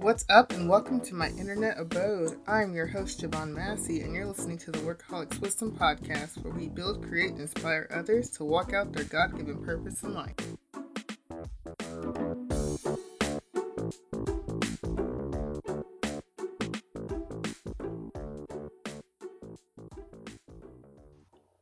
[0.00, 2.38] What's up, and welcome to my internet abode.
[2.46, 6.68] I'm your host, Javon Massey, and you're listening to the Workaholics Wisdom Podcast, where we
[6.68, 10.34] build, create, and inspire others to walk out their God given purpose in life.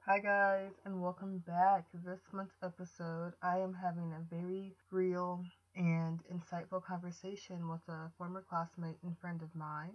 [0.07, 1.87] Hi, guys, and welcome back.
[1.93, 5.43] This month's episode, I am having a very real
[5.79, 9.95] and insightful conversation with a former classmate and friend of mine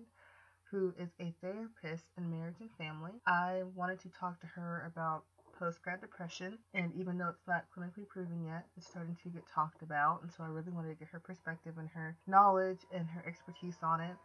[0.72, 3.12] who is a therapist in marriage and family.
[3.28, 5.23] I wanted to talk to her about
[5.59, 9.44] post grad depression, and even though it's not clinically proven yet, it's starting to get
[9.54, 10.23] talked about.
[10.23, 13.78] And so I really wanted to get her perspective and her knowledge and her expertise
[13.84, 14.16] on it.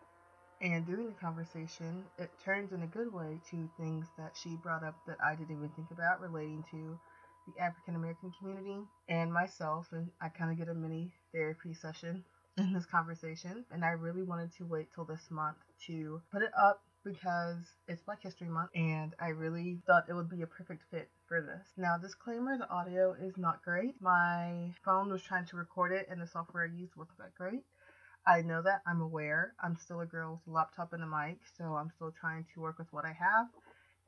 [0.61, 4.84] And during the conversation, it turns in a good way to things that she brought
[4.84, 6.98] up that I didn't even think about relating to
[7.47, 9.89] the African American community and myself.
[9.92, 12.25] And I kind of get a mini therapy session
[12.57, 13.65] in this conversation.
[13.71, 18.03] And I really wanted to wait till this month to put it up because it's
[18.03, 21.67] Black History Month and I really thought it would be a perfect fit for this.
[21.77, 23.95] Now, disclaimer the audio is not great.
[24.01, 27.63] My phone was trying to record it and the software I used wasn't that great.
[28.27, 29.55] I know that, I'm aware.
[29.63, 32.61] I'm still a girl with a laptop and a mic, so I'm still trying to
[32.61, 33.47] work with what I have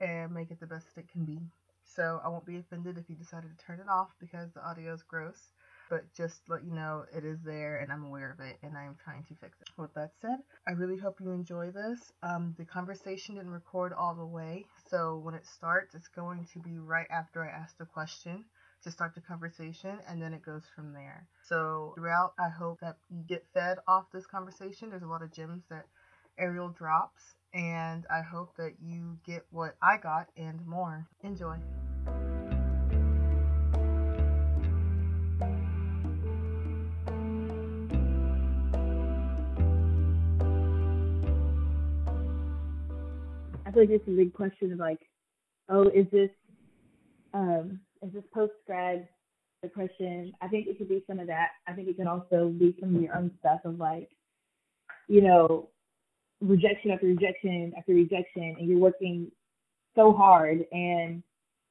[0.01, 1.39] and make it the best it can be.
[1.85, 4.93] So I won't be offended if you decided to turn it off because the audio
[4.93, 5.53] is gross.
[5.91, 8.97] But just let you know it is there and I'm aware of it and I'm
[9.05, 9.69] trying to fix it.
[9.77, 12.13] With that said, I really hope you enjoy this.
[12.23, 16.61] Um, the conversation didn't record all the way, so when it starts, it's going to
[16.61, 18.45] be right after I ask the question
[18.85, 21.27] to start the conversation and then it goes from there.
[21.43, 24.91] So throughout, I hope that you get fed off this conversation.
[24.91, 25.87] There's a lot of gems that
[26.39, 31.07] Ariel drops and I hope that you get what I got and more.
[31.23, 31.57] Enjoy.
[43.71, 44.99] I feel like it's a big question of like,
[45.69, 46.31] oh, is this
[47.33, 49.07] um is this post grad
[49.63, 50.33] depression?
[50.41, 51.51] I think it could be some of that.
[51.69, 54.09] I think it can also be some of your own stuff of like,
[55.07, 55.69] you know,
[56.41, 59.31] rejection after rejection after rejection, and you're working
[59.95, 61.23] so hard and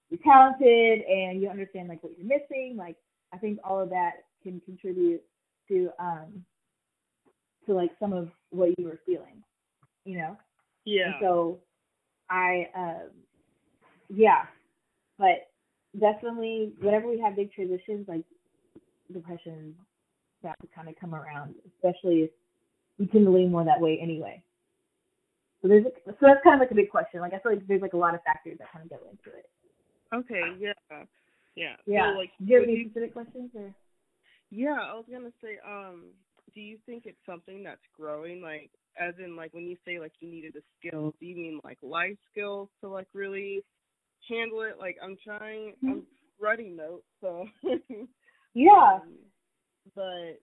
[0.10, 2.76] you're talented and you understand like what you're missing.
[2.78, 2.96] Like
[3.34, 5.22] I think all of that can contribute
[5.68, 6.46] to um
[7.66, 9.44] to like some of what you were feeling,
[10.06, 10.38] you know.
[10.86, 11.08] Yeah.
[11.08, 11.60] And so
[12.30, 13.10] I um
[14.10, 14.46] yeah,
[15.18, 15.50] but
[16.00, 18.24] definitely whenever we have big transitions, like
[19.12, 19.76] depression
[20.44, 22.30] that to kind of come around, especially if
[22.98, 24.42] we tend to lean more that way anyway.
[25.62, 27.22] So there's a, so that's kind of like a big question.
[27.22, 29.38] Like I feel like there's like a lot of factors that kind of go into
[29.38, 29.50] it.
[30.14, 30.56] Okay.
[30.60, 31.04] Yeah.
[31.56, 31.76] Yeah.
[31.86, 32.14] Yeah.
[32.14, 33.74] So, like, do you have any you, specific questions or?
[34.52, 36.06] Yeah, I was gonna say, um,
[36.56, 38.42] do you think it's something that's growing?
[38.42, 41.60] Like, as in, like, when you say like you needed a skill, do you mean
[41.64, 43.64] like life skills to like really
[44.30, 44.78] handle it?
[44.80, 46.00] Like, I'm trying, Mm-hmm.
[46.00, 46.04] I'm
[46.40, 47.46] writing notes, so.
[48.54, 49.00] Yeah.
[49.02, 49.14] Um,
[49.96, 50.42] but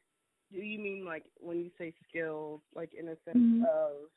[0.52, 3.62] do you mean like when you say skills, like in a sense Mhm.
[3.62, 4.08] of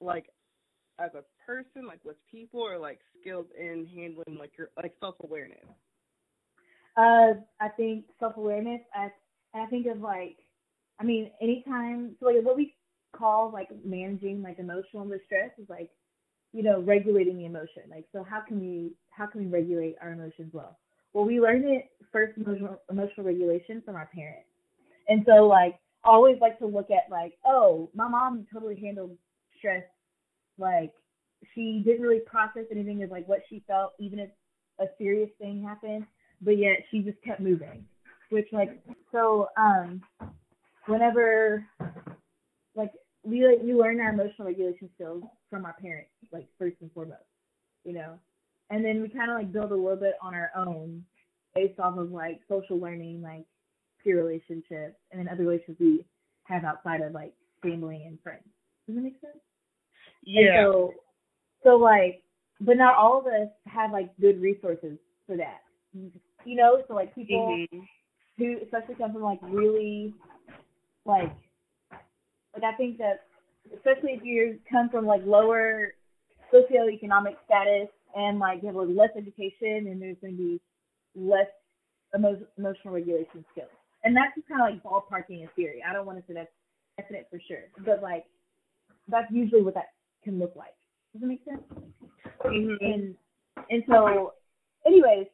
[0.00, 0.26] like
[0.98, 5.16] as a person, like with people, or like skills in handling like your like self
[5.22, 5.66] awareness?
[6.96, 8.80] Uh, I think self awareness.
[8.94, 9.10] I
[9.54, 10.36] I think of like,
[11.00, 12.74] I mean, anytime so like what we
[13.16, 15.90] call like managing like emotional distress is like,
[16.52, 17.82] you know, regulating the emotion.
[17.90, 20.78] Like, so how can we how can we regulate our emotions well?
[21.12, 24.48] Well, we learn it first emotional emotional regulation from our parents,
[25.08, 29.16] and so like always like to look at like, oh, my mom totally handled
[29.58, 29.84] stress
[30.58, 30.92] like
[31.54, 34.30] she didn't really process anything of like what she felt, even if
[34.80, 36.06] a serious thing happened
[36.44, 37.84] but yet she just kept moving.
[38.30, 38.80] Which like
[39.12, 40.02] so um
[40.86, 41.66] whenever
[42.74, 42.90] like
[43.24, 47.20] we like we learn our emotional regulation skills from our parents, like first and foremost,
[47.84, 48.18] you know.
[48.70, 51.04] And then we kinda like build a little bit on our own
[51.54, 53.44] based off of like social learning, like
[54.02, 56.04] peer relationships and then other relationships we
[56.44, 58.44] have outside of like family and friends.
[58.86, 59.38] Does that make sense?
[60.26, 60.94] And so,
[61.62, 62.22] so like,
[62.60, 65.62] but not all of us have like good resources for that.
[66.44, 67.88] You know, so like people Mhm.
[68.38, 70.14] who especially come from like really
[71.04, 71.32] like
[72.54, 73.24] like I think that
[73.74, 75.94] especially if you come from like lower
[76.52, 80.60] socioeconomic status and like you have like less education and there's going to be
[81.14, 81.46] less
[82.14, 83.70] emo- emotional regulation skills.
[84.04, 85.82] And that's just kind of like ballparking a theory.
[85.88, 86.50] I don't want to say that's
[86.98, 88.24] definite for sure, but like
[89.08, 89.92] that's usually what that
[90.24, 90.74] can look like.
[91.12, 91.62] Does that make sense?
[92.44, 92.76] Mhm.
[92.80, 93.14] And
[93.70, 94.34] and so,
[94.86, 95.26] anyways,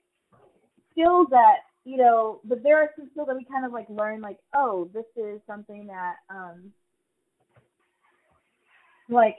[0.93, 4.21] skills that you know, but there are some skills that we kind of like learn,
[4.21, 6.71] like, oh, this is something that um
[9.09, 9.37] like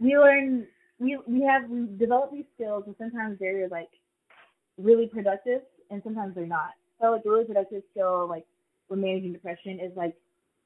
[0.00, 0.66] we learn
[0.98, 3.90] we we have we develop these skills and sometimes they're like
[4.78, 6.70] really productive and sometimes they're not.
[7.00, 8.44] So like a really productive skill like
[8.88, 10.14] when managing depression is like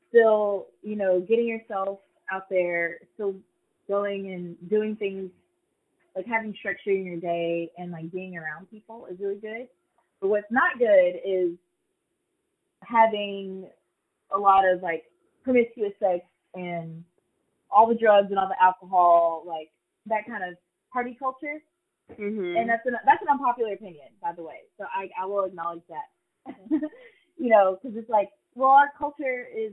[0.08, 2.00] still, you know, getting yourself
[2.32, 3.34] out there, still
[3.88, 5.30] going and doing things
[6.16, 9.68] like having structure in your day and like being around people is really good.
[10.20, 11.50] But what's not good is
[12.82, 13.68] having
[14.34, 15.04] a lot of like
[15.44, 16.24] promiscuous sex
[16.54, 17.04] and
[17.70, 19.70] all the drugs and all the alcohol, like
[20.06, 20.56] that kind of
[20.92, 21.62] party culture.
[22.12, 22.56] Mm-hmm.
[22.56, 24.64] And that's an that's an unpopular opinion, by the way.
[24.78, 26.54] So I I will acknowledge that.
[27.36, 29.72] you know, because it's like, well, our culture is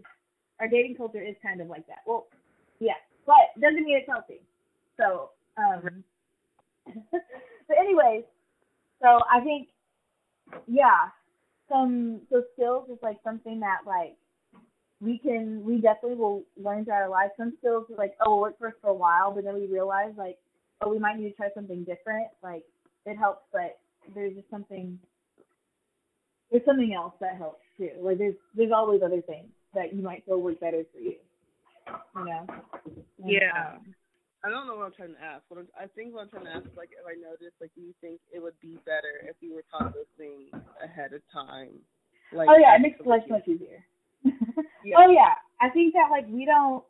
[0.59, 1.99] our dating culture is kind of like that.
[2.05, 2.27] Well,
[2.79, 4.41] yeah, but doesn't mean it's healthy.
[4.97, 6.03] So, um,
[7.11, 8.23] but anyways,
[9.01, 9.69] so I think,
[10.67, 11.09] yeah,
[11.69, 14.15] some so skills is like something that like
[15.01, 17.31] we can we definitely will learn throughout our life.
[17.37, 20.13] Some skills like oh we'll work for us for a while, but then we realize
[20.17, 20.37] like
[20.81, 22.27] oh we might need to try something different.
[22.41, 22.63] Like
[23.05, 23.79] it helps, but
[24.13, 24.97] there's just something
[26.51, 27.91] there's something else that helps too.
[28.01, 31.15] Like there's there's always other things that you might feel work better for you.
[32.15, 32.45] You know.
[32.85, 33.75] And, Yeah.
[33.75, 33.95] um,
[34.45, 35.43] I don't know what I'm trying to ask.
[35.49, 37.71] What I'm, I think what I'm trying to ask is like if I noticed, like,
[37.73, 40.53] do you think it would be better if you were taught those things
[40.83, 41.73] ahead of time?
[42.31, 43.83] Like, oh yeah, it makes life much easier.
[45.09, 45.11] Yeah.
[45.11, 46.83] Oh yeah, I think that like we don't.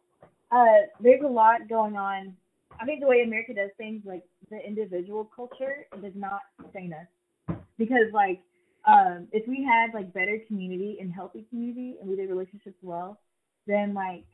[0.51, 2.35] Uh, there's a lot going on.
[2.79, 7.57] I think the way America does things, like the individual culture, does not sustain us.
[7.77, 8.41] Because like,
[8.85, 13.19] um, if we had like better community and healthy community, and we did relationships well,
[13.67, 14.25] then like,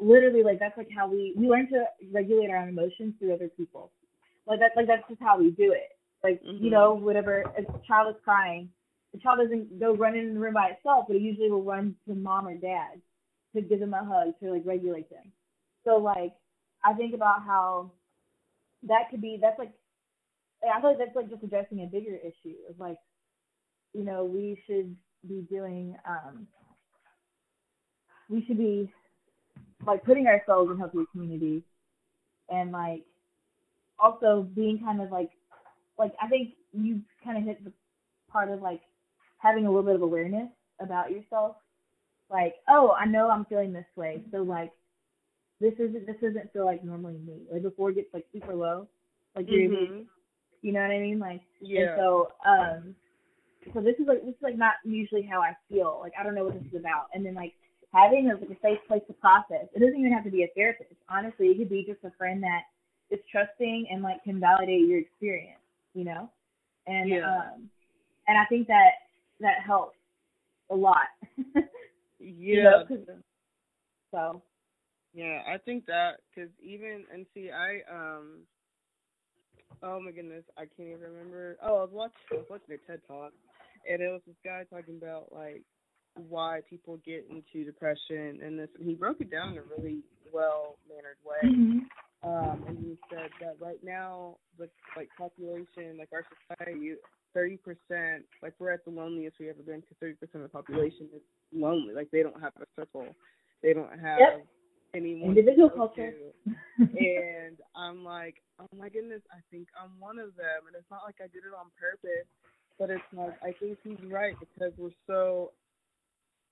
[0.00, 3.48] literally like that's like how we we learn to regulate our own emotions through other
[3.48, 3.90] people.
[4.46, 5.96] Like that like that's just how we do it.
[6.24, 6.72] Like you Mhm.
[6.72, 8.70] know whatever a child is crying,
[9.12, 11.96] the child doesn't go running in the room by itself, but it usually will run
[12.06, 13.00] to mom or dad
[13.54, 15.32] to give them a hug to like regulate them.
[15.84, 16.34] So like
[16.84, 17.90] I think about how
[18.84, 19.72] that could be that's like
[20.62, 22.98] I feel like that's like just addressing a bigger issue of like,
[23.94, 24.94] you know, we should
[25.28, 26.46] be doing um
[28.28, 28.90] we should be
[29.86, 31.62] like putting ourselves in healthy community
[32.48, 33.04] and like
[33.98, 35.30] also being kind of like
[35.98, 37.72] like I think you kind of hit the
[38.30, 38.80] part of like
[39.40, 40.48] having a little bit of awareness
[40.80, 41.56] about yourself.
[42.30, 44.70] Like, oh, I know I'm feeling this way, so like
[45.60, 47.40] this isn't this doesn't feel like normally me.
[47.52, 48.86] Like before it gets like super low,
[49.34, 50.06] like you're Mhm.
[50.62, 51.18] you know what I mean?
[51.18, 51.80] Like, Yeah.
[51.80, 52.94] and so um,
[53.74, 55.98] so this is like this is like not usually how I feel.
[56.00, 57.52] Like I don't know what this is about, and then like
[57.92, 59.66] having a, like a safe place to process.
[59.74, 60.94] It doesn't even have to be a therapist.
[61.08, 62.62] Honestly, it could be just a friend that
[63.10, 65.58] is trusting and like can validate your experience.
[65.94, 66.30] You know,
[66.86, 67.26] and Yeah.
[67.26, 67.70] um,
[68.28, 68.90] and I think that
[69.40, 69.96] that helps
[70.70, 71.08] a lot.
[72.18, 72.62] yeah.
[72.62, 73.22] know, 'cause-
[74.12, 74.42] so
[75.12, 78.40] Yeah, I think that because even and see, I um,
[79.82, 81.56] oh my goodness, I can't even remember.
[81.62, 83.32] Oh, I was watching, I was watching a TED talk,
[83.90, 85.62] and it was this guy talking about like
[86.28, 90.00] why people get into depression and this, and he broke it down in a really
[90.32, 91.50] well mannered way.
[91.50, 91.78] Mm-hmm.
[92.22, 96.24] Um, and he said that right now the like population, like our
[96.58, 96.92] society,
[97.34, 99.80] thirty percent, like we're at the loneliest we've ever been.
[99.80, 101.22] Because thirty percent of the population is
[101.54, 101.94] lonely.
[101.94, 103.06] Like they don't have a circle,
[103.62, 104.46] they don't have Yep.
[104.94, 105.36] anyone.
[105.36, 106.12] Individual culture.
[106.78, 110.66] and I'm like, oh my goodness, I think I'm one of them.
[110.66, 112.26] And it's not like I did it on purpose,
[112.78, 115.52] but it's like I think he's right because we're so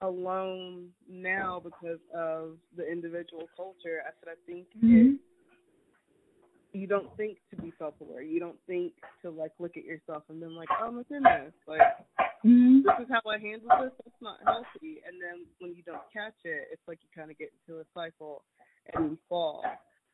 [0.01, 4.01] alone now because of the individual culture.
[4.07, 5.15] I said I think Mhm.
[5.15, 5.21] it
[6.79, 8.23] you don't think to be self aware.
[8.23, 8.93] You don't think
[9.23, 11.83] to like look at yourself and then like, oh my goodness, like
[12.45, 12.85] Mhm.
[12.85, 13.93] this is how I handle this.
[14.05, 15.03] That's not healthy.
[15.07, 17.85] And then when you don't catch it, it's like you kind of get into a
[17.93, 18.45] cycle
[18.95, 19.65] and you fall.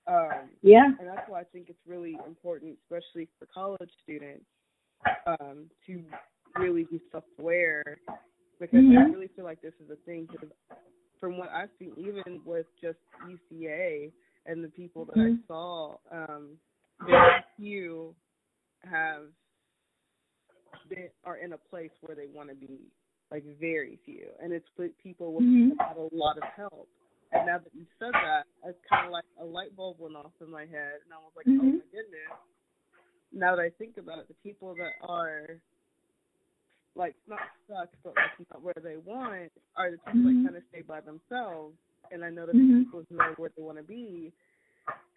[0.07, 0.93] Um, Yeah.
[0.99, 4.47] and that's why I think it's really important, especially for college students,
[5.27, 6.05] um, to
[6.57, 7.99] really be self-aware
[8.59, 9.13] because I Mhm.
[9.13, 10.27] really feel like this is a thing.
[10.27, 10.51] Because
[11.21, 14.13] from what I've seen, even with just UCA
[14.47, 15.43] and the people that Mhm.
[15.43, 16.59] I saw, um,
[17.01, 18.15] very few
[18.83, 19.33] have
[20.89, 22.91] been are in a place where they want to be.
[23.31, 24.69] Like very few, and it's
[25.03, 25.79] people with Mhm.
[25.81, 26.89] a lot of help.
[27.33, 30.31] And now that you said that, it's kind of like a light bulb went off
[30.41, 31.79] in my head, and I was like, oh Mhm.
[31.79, 32.31] my goodness.
[33.33, 35.61] Now that I think about it, the people that are
[36.95, 40.43] like not stuck, but like not where they want, are the people Mhm.
[40.43, 41.77] that kind of stay by themselves.
[42.11, 42.79] And I know that Mhm.
[42.79, 44.33] the people who know where they want to be,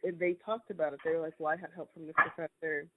[0.04, 1.00] and they talked about it.
[1.04, 2.88] They were like, well, I had help from this professor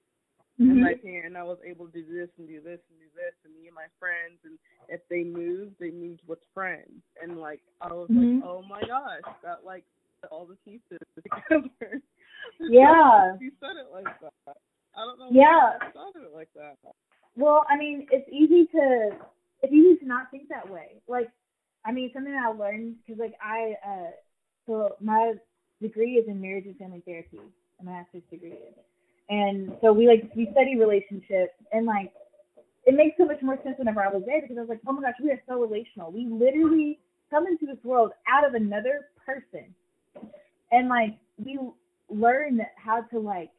[0.59, 1.01] in my Mhm.
[1.01, 3.53] parent, and I was able to do this and do this and do this, and
[3.55, 4.57] me and my friends, and
[4.89, 8.35] if they moved, they moved with friends, and like I was Mhm.
[8.35, 9.85] like, oh my gosh, that like
[10.29, 12.01] all the pieces together.
[12.59, 13.35] Yeah.
[13.41, 14.57] you said it like that.
[14.95, 15.29] I don't know.
[15.31, 15.77] Yeah.
[15.77, 16.77] Why I thought of it like that.
[17.35, 19.17] Well, I mean, it's easy to
[19.61, 21.01] it's easy to not think that way.
[21.07, 21.29] Like,
[21.85, 24.11] I mean, something I learned because like I uh
[24.67, 25.33] so my
[25.81, 27.39] degree is in marriage and family therapy,
[27.79, 28.57] a master's degree,
[29.29, 32.11] and so we like we study relationships and like
[32.85, 34.91] it makes so much more sense whenever I was there because I was like, oh
[34.93, 36.11] my gosh, we are so relational.
[36.11, 39.73] We literally come into this world out of another person,
[40.71, 41.59] and like we
[42.09, 43.49] learn how to like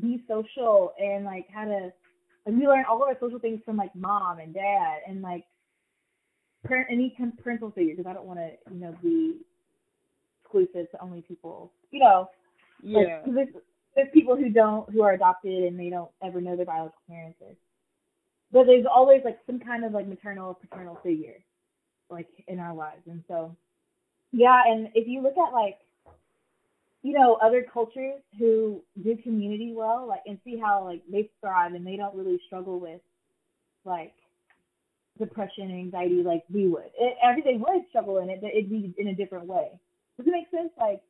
[0.00, 1.92] be social and like how to
[2.46, 5.44] like we learn all of our social things from like mom and dad and like
[6.66, 9.36] parent any parental figure because I don't want to you know be
[10.44, 12.28] exclusive to only people you know
[12.84, 13.48] like, there's,
[13.94, 17.38] there's people who don't who are adopted and they don't ever know their biological parents
[18.52, 21.42] but there's always like some kind of like maternal or paternal figure
[22.10, 23.02] like in our lives.
[23.06, 23.56] And so
[24.32, 25.78] yeah and if you look at like
[27.02, 31.74] you know other cultures who do community well like and see how like they thrive
[31.74, 33.00] and they don't really struggle with
[33.84, 34.14] like
[35.18, 36.90] depression and anxiety like we would.
[36.98, 39.68] It, I think they would struggle in it but it'd be in a different way.
[40.18, 40.70] Does it make sense?
[40.78, 41.02] Like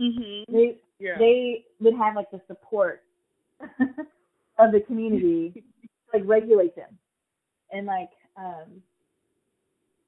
[0.00, 0.44] Mhm.
[0.48, 1.18] they Yeah.
[1.18, 3.02] they would have like the support
[4.58, 5.62] of the community to,
[6.18, 6.98] like regulate them.
[7.72, 8.82] And like um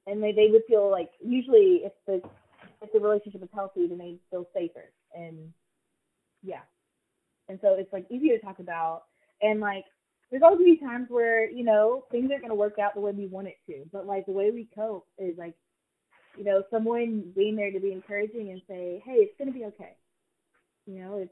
[0.07, 2.21] and they they would feel like usually if the
[2.81, 4.91] if the relationship is healthy then they feel safer.
[5.13, 5.53] And
[6.41, 6.61] yeah.
[7.49, 9.03] And so it's like easier to talk about.
[9.41, 9.85] And like
[10.31, 13.11] there's always gonna be times where you know things aren't gonna work out the way
[13.11, 15.53] we want it to but like the way we cope is like
[16.37, 19.95] you know someone being there to be encouraging and say hey it's gonna be okay
[20.85, 21.31] you know, it's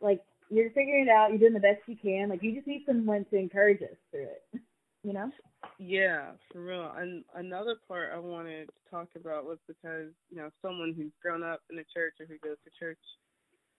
[0.00, 2.28] like you're figuring it out, you're doing the best you can.
[2.28, 4.60] Like you just need someone to encourage us through it.
[5.02, 5.30] You know?
[5.78, 6.92] Yeah, for real.
[6.96, 11.42] And another part I wanted to talk about was because, you know, someone who's grown
[11.42, 12.98] up in the church or who goes to church,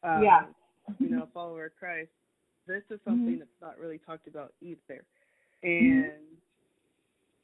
[0.03, 0.45] um, Yeah.
[0.99, 2.11] you know, a follower of Christ,
[2.67, 3.39] this is something Mhm.
[3.39, 5.05] that's not really talked about either.
[5.63, 6.41] And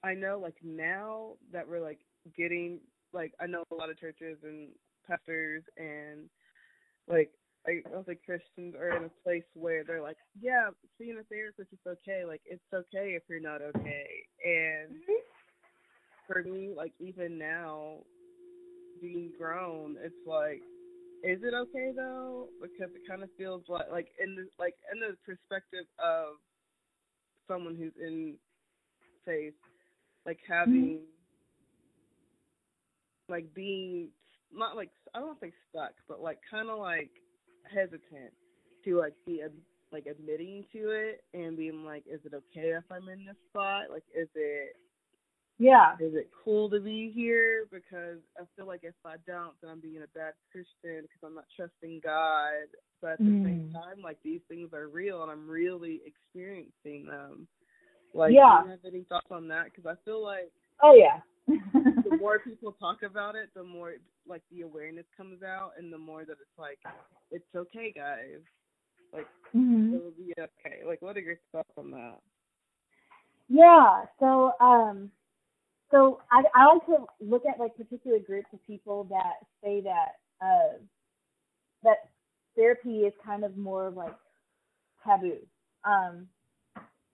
[0.04, 2.00] I know, like, now that we're, like,
[2.36, 2.82] getting,
[3.14, 4.70] like, I know a lot of churches and
[5.08, 6.30] pastors and,
[7.08, 7.32] like,
[7.66, 11.72] I don't think Christians are in a place where they're like, yeah, seeing a therapist
[11.72, 12.26] is okay.
[12.26, 14.28] Like, it's okay if you're not okay.
[14.44, 15.02] And
[16.28, 18.04] for me, like, even now,
[19.00, 20.62] being grown, it's like,
[21.24, 22.50] is it okay though?
[22.62, 26.36] Because it kind of feels like, like in the like in the perspective of
[27.48, 28.36] someone who's in
[29.26, 29.54] faith,
[30.26, 33.32] like having, mm-hmm.
[33.32, 34.10] like being
[34.54, 37.12] not like I don't think stuck, but like kind of like
[37.74, 38.34] hesitant
[38.84, 39.52] to like be ad-
[39.94, 43.84] like admitting to it and being like, is it okay if I'm in this spot?
[43.92, 44.76] Like, is it
[45.60, 45.94] Yeah.
[46.00, 47.68] is it cool to be here?
[47.72, 51.36] Because I feel like if I don't, then I'm being a bad Christian because I'm
[51.36, 52.68] not trusting God.
[53.02, 53.72] But at the same Mm.
[53.74, 57.48] time, like these things are real and I'm really experiencing them.
[58.14, 58.62] Like, Yeah.
[58.62, 59.66] do you have any thoughts on that?
[59.66, 61.22] Because I feel like Oh yeah.
[61.48, 63.96] the more people talk about it, the more
[64.28, 66.80] like the awareness comes out, and the more that it's like,
[67.32, 68.40] it's okay, guys.
[69.14, 70.84] Like, hmm it'll be okay.
[70.86, 72.20] Like, what are your thoughts on that?
[73.50, 74.06] Yeah.
[74.20, 75.12] So um
[75.94, 80.14] so I I like to look at like particular groups of people that say that
[80.42, 80.78] uh
[81.84, 81.98] that
[82.56, 84.16] therapy is kind of more of like
[85.06, 85.38] taboo.
[85.86, 86.28] Um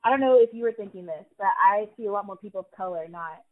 [0.04, 2.62] I don't know if you were thinking this, but I see a lot more people
[2.62, 3.44] of color not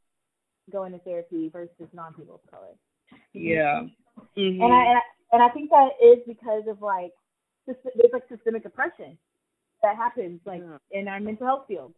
[0.71, 2.73] going to therapy versus non people of color.
[3.33, 3.81] Yeah.
[4.37, 4.61] Mm-hmm.
[4.61, 5.01] And I, and I
[5.33, 7.11] and I think that is because of like
[7.65, 9.17] there's like systemic oppression
[9.83, 10.99] that happens like Yeah.
[10.99, 11.93] in our mental health field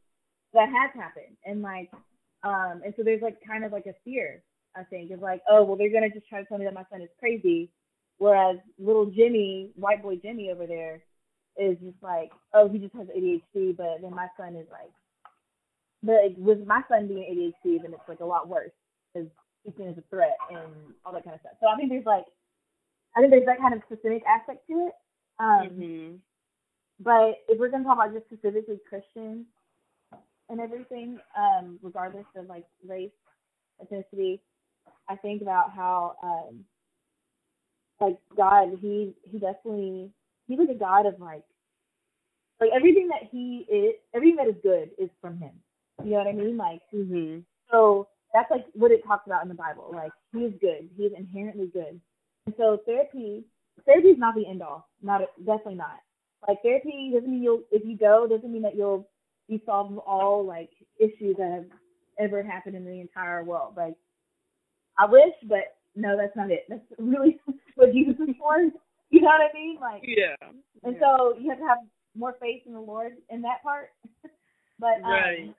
[0.53, 1.91] that has happened and like
[2.43, 4.41] um and so there's like kind of like a fear
[4.75, 5.11] I think.
[5.11, 7.09] Of like oh well they're gonna just try to tell me that my son is
[7.19, 7.69] crazy.
[8.17, 11.01] Whereas little Jimmy white boy Jimmy over there
[11.57, 14.91] is just like oh he just has ADHD but then my son is like
[16.03, 18.71] but with my son being ADHD then it's like a lot worse
[19.13, 19.29] because
[19.63, 20.71] he's seen as a threat and
[21.05, 21.53] all that kind of stuff.
[21.59, 22.25] So I think there's like
[23.15, 24.93] I think there's that kind of systemic aspect to it.
[25.39, 26.15] Um hmm
[27.01, 29.45] but if we're gonna talk about just specifically Christians
[30.49, 33.11] and everything, um, regardless of like race,
[33.83, 34.39] ethnicity,
[35.07, 36.65] I think about how um
[37.99, 40.11] like God, he he definitely
[40.47, 41.43] he's like a God of like
[42.59, 45.51] like everything that he is everything that is good is from him.
[46.03, 46.57] You know what I mean?
[46.57, 47.39] Like hmm
[47.71, 49.91] so that's like what it talks about in the Bible.
[49.93, 50.89] Like he is good.
[50.95, 51.99] He is inherently good.
[52.45, 53.43] And so therapy
[53.85, 54.87] therapy is not the end all.
[55.01, 55.99] Not definitely not.
[56.47, 59.07] Like therapy doesn't mean you'll if you go doesn't mean that you'll
[59.49, 61.65] be solved all like issues that have
[62.19, 63.73] ever happened in the entire world.
[63.75, 63.95] Like
[64.97, 66.65] I wish, but no, that's not it.
[66.69, 67.39] That's really
[67.75, 68.57] what Jesus is for.
[69.09, 69.77] You know what I mean?
[69.81, 70.35] Like, yeah.
[70.83, 70.99] and yeah.
[70.99, 71.79] so you have to have
[72.15, 73.89] more faith in the Lord in that part.
[74.79, 75.55] but um, Right.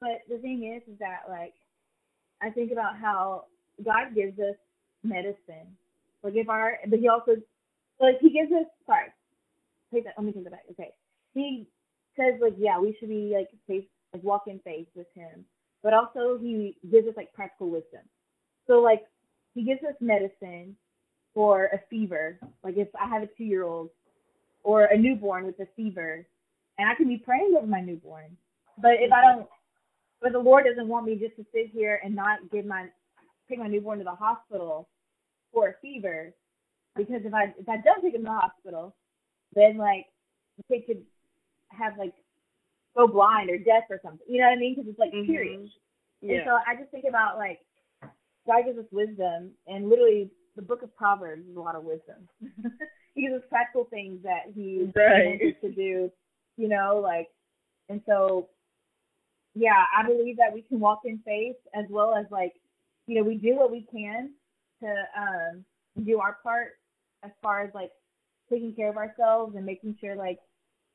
[0.00, 1.54] but the thing is, is that like
[2.42, 3.44] I think about how
[3.84, 4.56] God gives us
[5.04, 5.76] medicine.
[6.22, 7.36] Like if our, but He also,
[8.00, 8.66] like He gives us.
[8.86, 9.06] Sorry,
[9.92, 10.14] take that.
[10.16, 10.64] Let me take that back.
[10.72, 10.90] Okay,
[11.34, 11.66] He
[12.16, 15.44] says like, yeah, we should be like faith, like walk in faith with Him.
[15.82, 18.02] But also He gives us like practical wisdom.
[18.66, 19.04] So like
[19.54, 20.76] He gives us medicine
[21.34, 22.38] for a fever.
[22.62, 23.90] Like if I have a two year old
[24.62, 26.26] or a newborn with a fever,
[26.78, 28.36] and I can be praying over my newborn.
[28.80, 29.38] But if I mm-hmm.
[29.38, 29.48] don't,
[30.20, 32.86] but the Lord doesn't want me just to sit here and not give my
[33.48, 34.88] take my newborn to the hospital
[35.52, 36.32] for a fever,
[36.96, 38.94] because if I if I don't take him to the hospital,
[39.54, 40.06] then like
[40.56, 41.02] the kid could
[41.76, 42.14] have like
[42.96, 44.26] go blind or deaf or something.
[44.28, 44.74] You know what I mean?
[44.74, 45.26] Because it's like Mhm.
[45.26, 45.70] serious.
[46.22, 47.60] And so I just think about like
[48.46, 52.28] God gives us wisdom, and literally the book of Proverbs is a lot of wisdom.
[53.14, 55.26] he gives us practical things that He Right.
[55.40, 56.10] wants us to do,
[56.56, 57.28] you know, like,
[57.88, 58.48] and so
[59.54, 62.54] yeah, I believe that we can walk in faith as well as like,
[63.06, 64.30] you know, we do what we can
[64.82, 65.64] to um
[66.04, 66.72] do our part
[67.22, 67.90] as far as like
[68.50, 70.38] taking care of ourselves and making sure like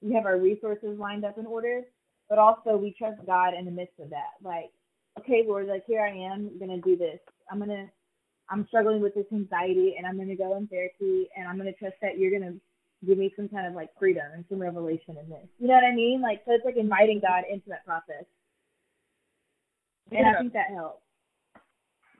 [0.01, 1.81] we have our resources lined up in order,
[2.29, 4.35] but also we trust God in the midst of that.
[4.43, 4.71] Like,
[5.19, 7.19] okay, Lord, like here I am, I'm gonna do this.
[7.51, 7.87] I'm gonna
[8.49, 11.95] I'm struggling with this anxiety and I'm gonna go in therapy and I'm gonna trust
[12.01, 12.55] that you're gonna
[13.05, 15.47] give me some kind of like freedom and some revelation in this.
[15.59, 16.21] You know what I mean?
[16.21, 18.25] Like so it's like inviting God into that process.
[20.11, 20.37] And I Yeah.
[20.39, 21.03] think that helps.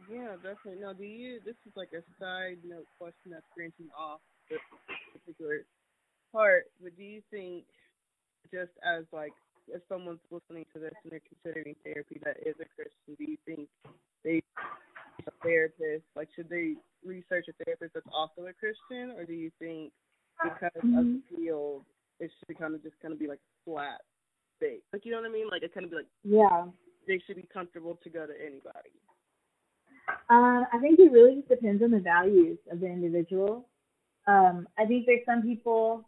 [0.10, 0.82] Yeah, definitely.
[0.82, 1.40] Now, do you?
[1.46, 4.60] This is like a side note question that's branching off this
[5.14, 5.66] particular
[6.32, 6.66] part.
[6.82, 7.66] But do you think,
[8.52, 9.34] just as like,
[9.68, 13.38] if someone's listening to this and they're considering therapy that is a Christian, do you
[13.46, 13.68] think
[14.24, 14.42] they
[15.28, 16.06] a therapist?
[16.16, 19.92] Like, should they research a therapist that's also a Christian, or do you think
[20.44, 21.84] because of the field,
[22.20, 24.02] it should kind of just kind of be like flat
[24.60, 24.80] thing?
[24.94, 25.50] Like, you know what I mean?
[25.50, 26.68] Like, it kind of be like Yeah.
[27.08, 28.96] they should be comfortable to go to anybody.
[30.30, 33.68] Um, I think it really just depends on the values of the individual.
[34.28, 36.06] Um, I think there's some people,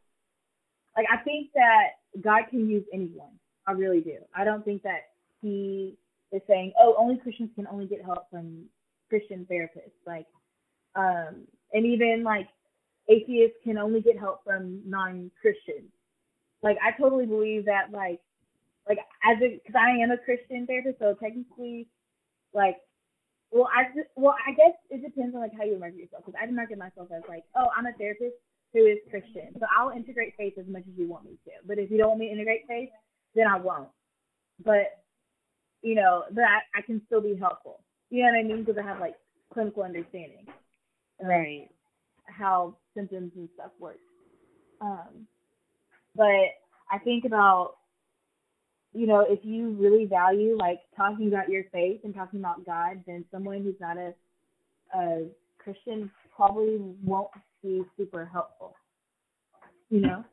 [0.99, 3.31] like I think that God can use anyone.
[3.65, 4.17] I really do.
[4.35, 5.95] I don't think that He
[6.33, 8.65] is saying, oh, only Christians can only get help from
[9.07, 9.95] Christian therapists.
[10.05, 10.25] Like,
[10.95, 12.49] um, and even like
[13.09, 15.89] atheists can only get help from non-Christians.
[16.61, 18.19] Like, I totally believe that, like,
[18.85, 21.87] like as a, because I am a Christian therapist, so technically,
[22.53, 22.75] like
[23.51, 26.25] well, I just, well, I guess it depends on like how you market yourself.
[26.25, 28.35] Because I market myself as like, oh, I'm a therapist
[28.73, 31.51] who is Christian, so I'll integrate faith as much as you want me to.
[31.67, 32.89] But if you don't want me to integrate faith,
[33.35, 33.89] then I won't.
[34.63, 34.99] But
[35.81, 37.79] you know, that I, I can still be helpful.
[38.09, 38.63] You know what I mean?
[38.63, 39.15] Because I have like
[39.53, 40.45] clinical understanding
[41.21, 41.69] Right.
[42.25, 43.97] how symptoms and stuff work.
[44.81, 45.27] Um,
[46.15, 46.25] but
[46.91, 47.73] I think about
[48.93, 53.03] you know, if you really value like talking about your faith and talking about God,
[53.05, 54.13] then someone who's not a
[54.95, 55.27] a
[55.59, 57.29] Christian probably won't
[57.63, 58.75] be super helpful.
[59.89, 60.25] You know?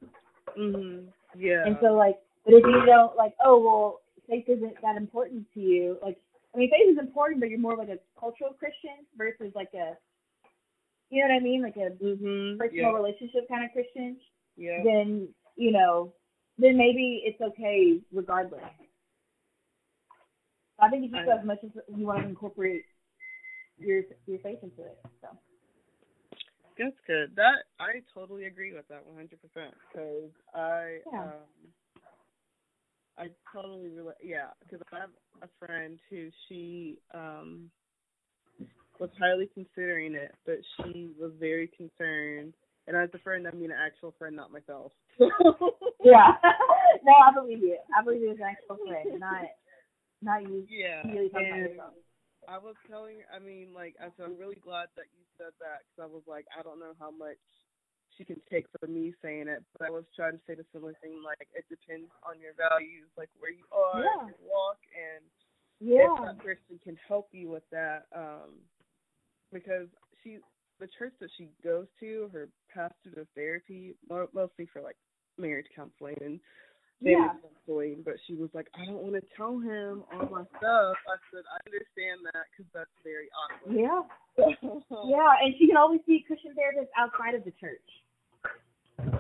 [0.57, 1.13] Mhm.
[1.37, 1.65] Yeah.
[1.67, 5.61] And so like but if you don't like, oh well, faith isn't that important to
[5.61, 6.17] you, like
[6.55, 9.97] I mean faith is important but you're more like a cultural Christian versus like a
[11.11, 11.63] you know what I mean?
[11.63, 12.59] Like a mhm.
[12.59, 12.93] personal Yeah.
[12.93, 14.19] relationship kind of Christian,
[14.57, 14.83] Yeah.
[14.85, 16.13] then you know,
[16.59, 18.63] then maybe it's okay regardless.
[20.79, 22.85] I think you I- as much as you want to incorporate
[23.79, 24.99] your your faith into it.
[25.21, 25.29] So
[26.79, 27.35] That's good.
[27.37, 31.23] That I totally agree with that 100 percent because I Yeah.
[31.23, 31.73] um
[33.19, 34.17] I totally relate.
[34.23, 35.11] Yeah, because I have
[35.43, 37.71] a friend who she um
[38.99, 42.55] was highly considering it, but she was very concerned.
[42.87, 44.93] And as a friend, I mean an actual friend, not myself.
[45.19, 46.33] yeah,
[47.05, 47.79] no, I believe you.
[47.97, 49.45] I believe you as an actual friend, not
[50.23, 50.67] not you.
[50.69, 51.07] yeah.
[51.07, 51.81] Really and.
[52.49, 55.83] I was telling, I mean, like, I said, I'm really glad that you said that
[55.87, 57.41] because I was like, I don't know how much
[58.17, 60.95] she can take from me saying it, but I was trying to say the similar
[61.03, 64.31] thing, like, it depends on your values, like where you are, Yeah.
[64.31, 65.25] your walk, and
[65.81, 66.07] yeah.
[66.07, 68.63] if that person can help you with that, um,
[69.53, 69.89] because
[70.23, 70.39] she,
[70.81, 74.97] the church that she goes to, her pastor does therapy, mo- mostly for like
[75.39, 76.41] marriage counseling and
[77.03, 80.45] family yeah, counseling, but she was like, I don't want to tell him all my
[80.59, 80.97] stuff.
[81.07, 83.77] I said, I understand that because that's very awkward.
[83.77, 84.03] yeah,
[85.07, 85.33] yeah.
[85.43, 87.89] And she can always see Christian therapists outside of the church.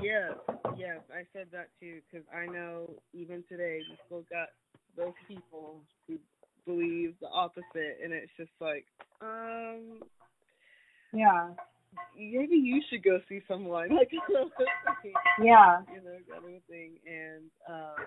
[0.02, 0.32] Yes,
[0.76, 4.48] yes, I said that too because I know even today we still got
[4.96, 6.16] those people who
[6.64, 8.86] believe the opposite, and it's just like,
[9.20, 10.00] um,
[11.12, 11.50] Yeah.
[12.16, 15.80] Maybe you should go see someone like Yeah.
[15.92, 18.06] you know kind of thing and um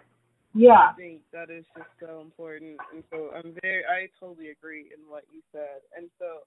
[0.54, 0.92] Yeah.
[0.92, 5.10] I think that is just so important and so I'm very I totally agree in
[5.10, 6.40] what you said and so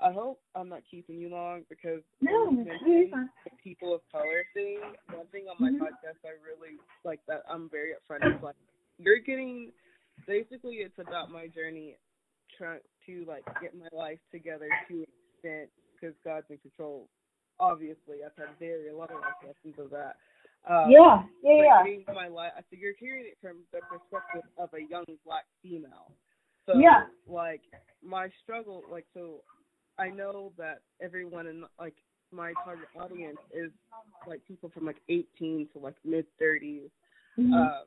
[0.00, 3.30] I hope I'm not keeping you long because No, when you you're mentioned fine.
[3.44, 5.80] the people of color thing one thing on my Mhm.
[5.80, 8.56] podcast I really like that I'm very upfront like
[8.98, 9.72] you're getting
[10.26, 11.96] basically it's about my journey
[12.56, 15.70] trying to like get my life together to an extent
[16.02, 17.08] because God's in control.
[17.60, 20.16] Obviously, I've had very a lot of lessons of that.
[20.68, 21.22] Um, Yeah.
[21.42, 21.84] Yeah.
[21.84, 22.14] Yeah.
[22.14, 26.10] my life, I think you're hearing it from the perspective of a young black female.
[26.66, 27.06] So, Yeah.
[27.26, 27.62] like
[28.02, 29.44] my struggle, like so,
[29.98, 31.94] I know that everyone in like
[32.32, 33.70] my target audience is
[34.26, 36.90] like people from like 18 to like mid 30s
[37.36, 37.52] Mhm.
[37.52, 37.86] um,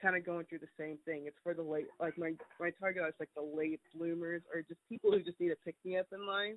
[0.00, 1.26] kind of going through the same thing.
[1.26, 4.80] It's for the late, like my my target is like the late bloomers or just
[4.88, 6.56] people who just need to pick me up in life.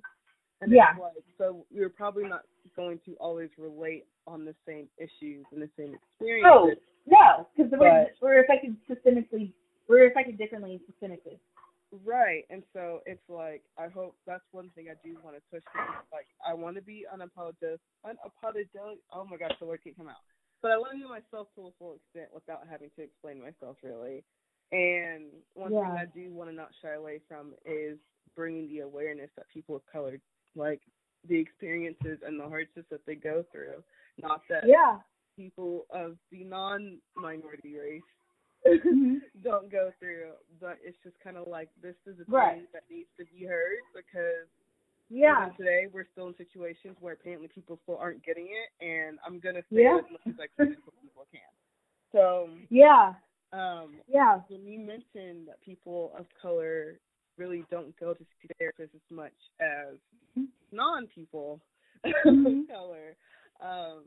[0.60, 0.94] And Yeah.
[1.00, 2.42] like so you're probably not
[2.74, 6.50] going to always relate on the same issues and the same experiences.
[6.50, 6.70] Oh
[7.06, 9.52] no, because we're we're affected systemically.
[9.88, 11.38] We're affected differently systemically.
[12.04, 12.44] Right.
[12.50, 15.62] And so it's like I hope that's one thing I do want to push.
[16.12, 18.98] Like I want to be unapologetic, unapologetic.
[19.12, 20.16] Oh my gosh, the word can't come out.
[20.62, 23.76] But I want to be myself to a full extent without having to explain myself
[23.82, 24.24] really.
[24.72, 27.98] And one thing I do want to not shy away from is
[28.34, 30.18] bringing the awareness that people of color,
[30.56, 30.80] like
[31.28, 33.82] the experiences and the hardships that they go through.
[34.20, 34.98] Not that Yeah.
[35.36, 38.02] people of the non-minority race
[38.66, 39.20] Mhm.
[39.42, 42.72] don't go through, but it's just kind of like this is a thing Right.
[42.72, 44.48] that needs to be heard because
[45.08, 45.50] Yeah.
[45.56, 49.62] today we're still in situations where apparently people still aren't getting it, and I'm gonna
[49.72, 49.98] say Yeah.
[49.98, 51.40] it as much as I can so people can.
[52.12, 53.14] So, Yeah.
[53.52, 54.40] um, Yeah.
[54.48, 56.98] when you mentioned that people of color
[57.38, 59.96] really don't go to see therapists as much as
[60.72, 61.60] non-people
[62.04, 62.62] Mhm.
[62.62, 63.16] of color,
[63.60, 64.04] um,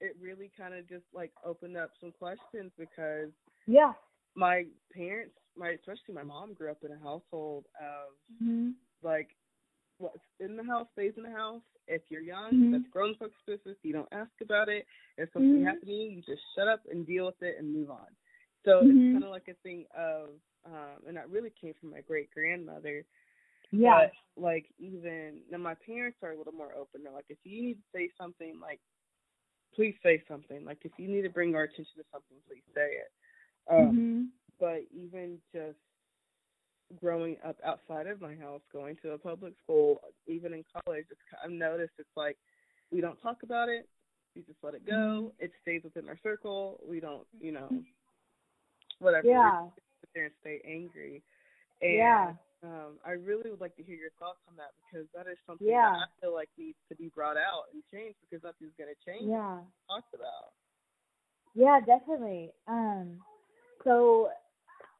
[0.00, 3.30] it really kind of just like opened up some questions because
[3.66, 3.92] Yeah.
[4.34, 8.74] my parents, my especially my mom, grew up in a household of Mhm.
[9.02, 9.36] like
[9.98, 11.62] what's in the house stays in the house.
[11.88, 12.72] If you're young, Mhm.
[12.72, 13.76] that's grown folks' business.
[13.82, 14.86] You don't ask about it.
[15.18, 15.64] If something Mhm.
[15.64, 18.16] happens to you, just shut up and deal with it and move on.
[18.64, 22.00] So it's kind of like a thing of, um, and that really came from my
[22.00, 23.04] great grandmother.
[23.70, 24.08] Yeah.
[24.36, 27.02] But like even now, my parents are a little more open.
[27.02, 28.80] They're like, if you need to say something, like,
[29.74, 30.64] please say something.
[30.64, 33.12] Like if you need to bring our attention to something, please say it.
[33.68, 34.28] Um, Mhm.
[34.58, 35.78] but even just
[37.00, 41.20] growing up outside of my house, going to a public school, even in college, it's,
[41.42, 42.38] I've noticed it's like
[42.90, 43.88] we don't talk about it.
[44.34, 45.32] We just let it go.
[45.38, 46.80] It stays within our circle.
[46.86, 47.82] We don't, you know,
[48.98, 49.28] whatever.
[49.28, 49.68] Yeah.
[50.14, 51.22] There and stay angry.
[51.80, 52.34] And Yeah.
[52.62, 55.66] um, I really would like to hear your thoughts on that because that is something
[55.66, 55.90] Yeah.
[55.92, 59.00] that I feel like needs to be brought out and changed because nothing's going to
[59.04, 59.28] change.
[59.28, 59.60] Yeah.
[59.88, 60.52] Talked about.
[61.54, 62.52] Yeah, definitely.
[62.66, 63.20] Um,
[63.84, 64.30] so,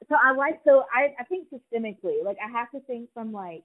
[0.08, 3.64] so I like so I I think systemically, like I have to think from like,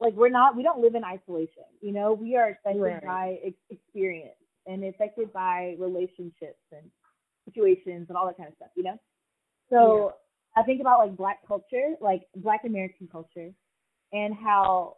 [0.00, 1.64] like we're not we don't live in isolation.
[1.80, 3.02] You know, we are affected Right.
[3.04, 4.34] by ex- experience
[4.66, 6.90] and affected by relationships and
[7.44, 8.70] situations and all that kind of stuff.
[8.74, 8.98] You know,
[9.70, 10.14] so
[10.56, 13.50] I think about like Black culture, like Black American culture,
[14.12, 14.96] and how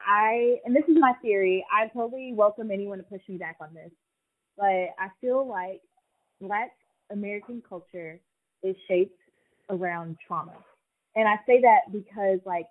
[0.00, 1.64] I and this is my theory.
[1.72, 3.90] I totally welcome anyone to push me back on this,
[4.56, 4.64] but
[4.98, 5.80] I feel like
[6.40, 6.70] Black
[7.10, 8.20] American culture
[8.62, 9.20] is shaped
[9.70, 10.54] around trauma.
[11.14, 12.66] And I say that because, like,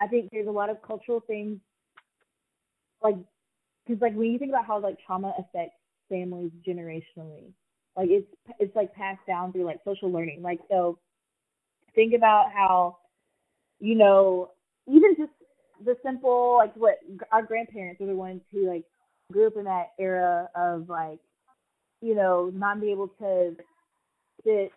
[0.00, 1.58] I think there's a lot of cultural things,
[3.02, 3.16] like,
[3.86, 5.76] because, like, when you think about how, like, trauma affects
[6.08, 7.52] families generationally,
[7.96, 8.26] like, it's,
[8.60, 10.40] it's, like, passed down through, like, social learning.
[10.40, 10.98] Like, so
[11.94, 12.98] think about how,
[13.80, 14.50] you know,
[14.86, 15.32] even just
[15.84, 16.98] the simple, like, what
[17.32, 18.84] our grandparents are the ones who, like,
[19.32, 21.20] grew up in that era of, like,
[22.00, 23.56] you know, not be able to
[24.44, 24.72] sit,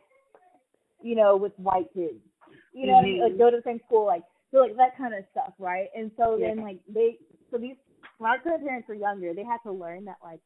[1.02, 2.19] you know, with white kids.
[2.73, 3.21] You know I mean?
[3.21, 5.88] Like go to the same school, like so like that kind of stuff, right?
[5.95, 7.17] And so then like they
[7.52, 7.76] so these
[8.17, 10.39] when our grandparents were younger, they had to learn that like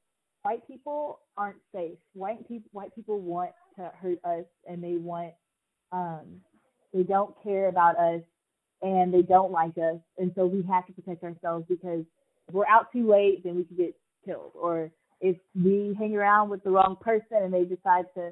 [0.43, 1.97] white people aren't safe.
[2.13, 5.33] White people white people want to hurt us and they want
[5.91, 6.41] um
[6.93, 8.21] they don't care about us
[8.81, 12.03] and they don't like us and so we have to protect ourselves because
[12.47, 13.95] if we're out too late then we could get
[14.25, 18.31] killed or if we hang around with the wrong person and they decide to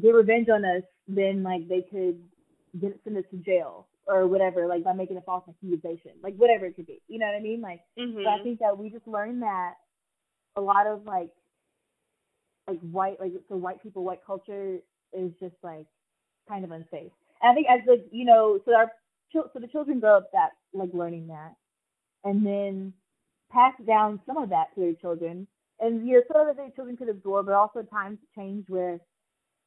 [0.00, 2.18] get revenge on us, then like they could
[2.80, 6.66] get send us to jail or whatever, like by making a false accusation, like whatever
[6.66, 7.00] it could be.
[7.08, 7.60] You know what I mean?
[7.60, 8.22] Like, Mm-hmm.
[8.24, 9.74] so I think that we just learned that
[10.56, 11.30] a lot of like,
[12.66, 14.78] like white, like so white people, white culture
[15.12, 15.86] is just like
[16.48, 17.12] kind of unsafe.
[17.42, 18.92] And I think as like you know, so our
[19.32, 21.54] so the children grow up that like learning that,
[22.24, 22.92] and then
[23.50, 25.46] pass down some of that to their children.
[25.80, 29.00] And you're sort of their children could absorb, but also times change where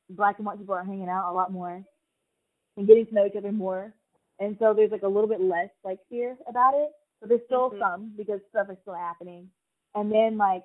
[0.09, 1.83] black and white people are hanging out a lot more
[2.77, 3.93] and getting to know each other more.
[4.39, 7.71] And so there's like a little bit less like fear about it, but there's still
[7.71, 7.79] Mhm.
[7.79, 9.51] some because stuff is still happening.
[9.95, 10.63] And then like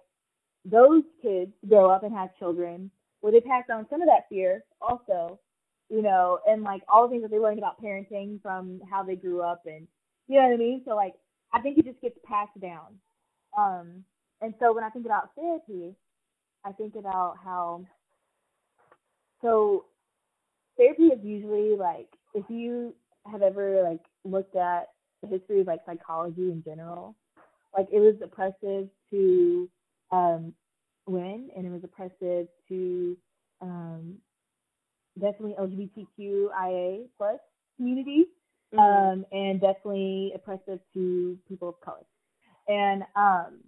[0.64, 4.64] those kids grow up and have children where they pass on some of that fear
[4.80, 5.38] also,
[5.90, 9.16] you know, and like all the things that they learned about parenting from how they
[9.16, 9.86] grew up and
[10.28, 10.82] you know what I mean?
[10.86, 11.14] So like
[11.52, 12.98] I think it just gets passed down.
[13.58, 14.04] Um
[14.40, 15.94] and so when I think about therapy,
[16.64, 17.84] I think about how
[19.42, 19.86] so
[20.76, 22.94] therapy is usually like if you
[23.30, 24.88] have ever like looked at
[25.22, 27.16] the history of like psychology in general,
[27.76, 29.68] like it was oppressive to
[30.12, 30.54] um
[31.06, 33.16] women and it was oppressive to
[33.60, 34.16] um
[35.18, 37.40] definitely LGBTQIA plus
[37.76, 38.26] communities
[38.72, 38.78] Mhm.
[38.78, 42.04] um, and definitely oppressive to people of color.
[42.68, 43.64] And um,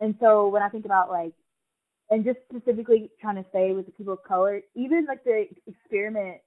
[0.00, 1.32] and so when I think about like,
[2.10, 6.40] and just specifically trying to say with the people of color, even like the experiment.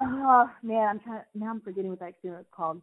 [0.00, 1.22] Oh man, I'm trying.
[1.34, 2.82] Now I'm forgetting what that experiment was called.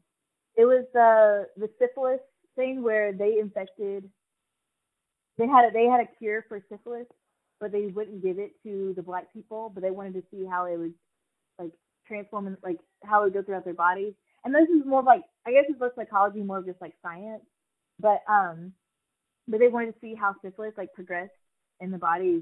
[0.56, 2.22] It was the the syphilis
[2.56, 4.10] thing where they infected.
[5.38, 7.08] They had a, they had a cure for syphilis,
[7.62, 9.72] but they wouldn't give it to the black people.
[9.74, 10.94] But they wanted to see how it would
[11.60, 11.72] like
[12.08, 14.14] transform and like how it would go throughout their bodies.
[14.44, 16.96] And this is more of like I guess it's less psychology, more of just like
[17.02, 17.44] science.
[18.00, 18.74] But um
[19.48, 21.32] but they wanted to see how syphilis like progressed
[21.80, 22.42] in the bodies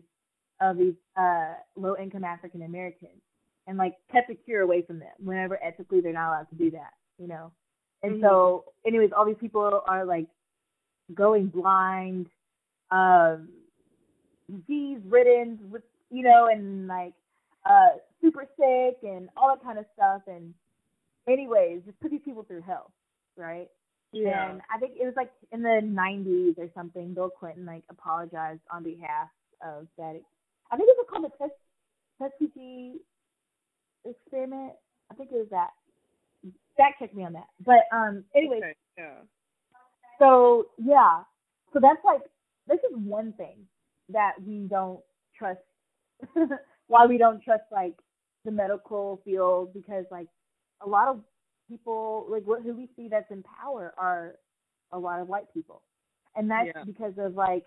[0.62, 3.22] of these uh low income African Americans
[3.68, 6.72] and like kept the cure away from them whenever ethically they're not allowed to do
[6.72, 7.52] that, you know.
[8.02, 10.28] And so anyways, all these people are like
[11.14, 12.28] going blind,
[12.92, 13.50] um
[14.50, 17.14] disease ridden with you know, and like
[17.70, 20.54] uh super sick and all that kind of stuff and
[21.28, 22.92] anyways, just put these people through hell,
[23.38, 23.70] right?
[24.12, 24.50] Yeah.
[24.50, 28.62] And I think it was like in the 90s or something, Bill Clinton like apologized
[28.72, 29.28] on behalf
[29.66, 30.20] of that.
[30.72, 31.52] I think it was called the Tus-
[32.32, 32.96] Tuskegee
[34.06, 34.74] experiment.
[35.12, 35.70] I think it was that.
[36.78, 37.48] Fact check me on that.
[37.66, 38.74] But um, anyways, Okay.
[38.98, 39.16] Yeah.
[40.18, 41.24] so yeah,
[41.74, 42.22] so that's like
[42.68, 43.58] this is one thing
[44.10, 45.00] that we don't
[45.38, 45.60] trust.
[46.88, 47.93] why we don't trust like
[48.45, 50.28] the medical field because like
[50.82, 51.22] a lot of
[51.69, 54.36] people like what who we see that's in power are
[54.91, 55.82] a lot of white people,
[56.36, 56.84] and that's Yeah.
[56.84, 57.65] because of like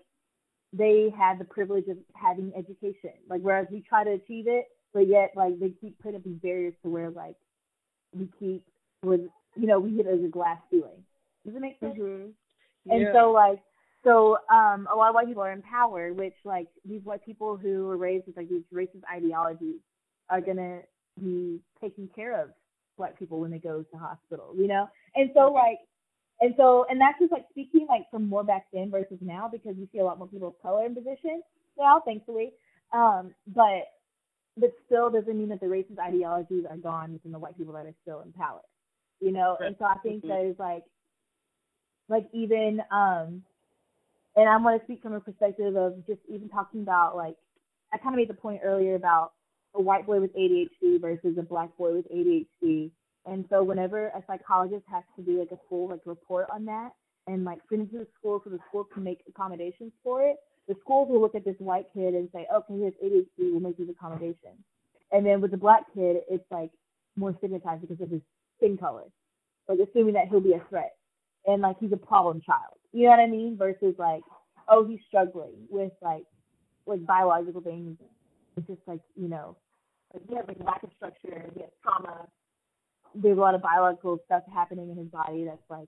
[0.73, 3.11] they had the privilege of having education.
[3.29, 6.39] Like whereas we try to achieve it, but yet like they keep putting up these
[6.41, 7.35] barriers to where like
[8.13, 8.65] we keep
[9.03, 9.21] with
[9.55, 11.03] you know we hit it as a glass ceiling.
[11.45, 11.97] Does it make sense?
[11.97, 12.31] Mhm.
[12.89, 13.59] And so like
[14.03, 17.85] so um a lot of white people are empowered, which like these white people who
[17.85, 19.79] were raised with like these racist ideologies
[20.29, 20.79] are gonna
[21.21, 22.49] be taking care of
[22.97, 24.87] black people when they go to hospital, you know?
[25.15, 25.79] And so like
[26.41, 29.75] and so and that's just like speaking like from more back then versus now because
[29.77, 31.43] you see a lot more people of color in positions
[31.77, 32.53] now, thankfully.
[32.93, 33.87] Um, but
[34.57, 37.85] but still doesn't mean that the racist ideologies are gone within the white people that
[37.85, 38.61] are still in power.
[39.19, 39.57] You know?
[39.65, 40.27] And so I think Mhm.
[40.29, 40.83] that is like
[42.09, 43.43] like even um
[44.35, 47.35] and I want to speak from a perspective of just even talking about like
[47.93, 49.33] I kind of made the point earlier about
[49.75, 52.91] a white boy with ADHD versus a black boy with ADHD.
[53.25, 56.91] And so whenever a psychologist has to do like a full like report on that
[57.27, 60.37] and like send it to the school so the school can make accommodations for it,
[60.67, 63.59] the schools will look at this white kid and say, okay, he has ADHD, we'll
[63.59, 64.59] make these accommodations.
[65.11, 66.71] And then with the black kid, it's like
[67.15, 68.21] more stigmatized because of his
[68.57, 69.03] skin color,
[69.67, 70.95] like assuming that he'll be a threat
[71.45, 72.77] and like he's a problem child.
[72.93, 73.57] You know what I mean?
[73.57, 74.23] Versus like,
[74.69, 76.25] oh, he's struggling with like
[76.85, 77.97] like biological things.
[78.57, 79.57] It's just like you know,
[80.13, 82.27] like he has like lack of structure, he has trauma.
[83.15, 85.87] There's a lot of biological stuff happening in his body that's like,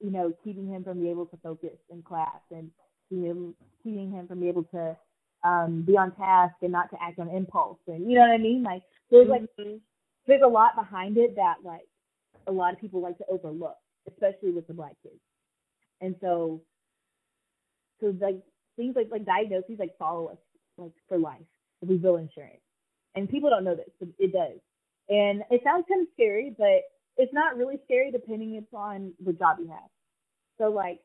[0.00, 2.70] you know, keeping him from being able to focus in class and
[3.10, 4.96] being able, keeping him from being able to
[5.44, 8.38] um be on task and not to act on impulse and you know what I
[8.38, 8.62] mean?
[8.62, 9.80] Like there's like Mhm.
[10.26, 11.86] there's a lot behind it that like
[12.46, 13.76] a lot of people like to overlook,
[14.08, 15.20] especially with the black kids.
[16.00, 16.62] And so,
[18.00, 18.40] so like
[18.76, 20.38] things like like diagnoses like follow us
[20.76, 21.42] like for life
[21.82, 22.60] if we insurance,
[23.14, 24.58] and people don't know this, but it does.
[25.08, 26.82] And it sounds kind of scary, but
[27.16, 29.90] it's not really scary depending upon the job you have.
[30.58, 31.00] So like,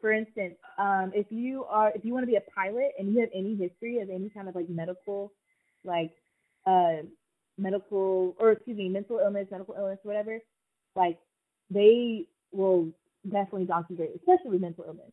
[0.00, 3.20] for instance, um, if you are if you want to be a pilot and you
[3.20, 5.32] have any history of any kind of like medical,
[5.84, 6.12] like
[6.66, 7.02] uh
[7.58, 10.40] medical or excuse me mental illness, medical illness, whatever,
[10.94, 11.18] like
[11.70, 12.88] they will
[13.30, 15.12] definitely document, especially with mental illness.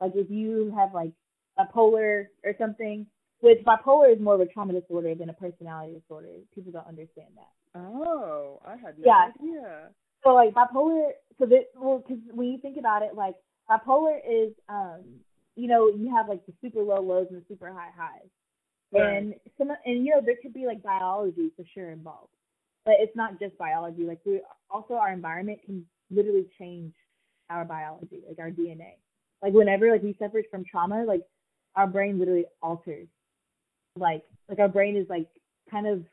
[0.00, 1.12] Like if you have like
[1.58, 3.06] a polar or something,
[3.40, 6.28] which bipolar is more of a trauma disorder than a personality disorder.
[6.54, 7.50] People don't understand that.
[7.78, 9.30] Oh, I had no Yeah.
[9.40, 9.90] idea.
[10.24, 11.10] so like bipolar.
[11.38, 13.34] So that well, because when you think about it, like
[13.68, 15.00] bipolar is um,
[15.56, 18.28] you know, you have like the super low lows and the super high highs.
[18.92, 19.02] Right.
[19.02, 22.32] And some and you know there could be like biology for sure involved,
[22.84, 24.04] but it's not just biology.
[24.04, 26.92] Like we also our environment can literally change
[27.52, 28.94] our biology, like our DNA.
[29.42, 31.22] Like whenever like we suffer from trauma, like
[31.76, 33.08] our brain literally alters.
[33.96, 35.28] Like like our brain is like
[35.70, 36.04] kind of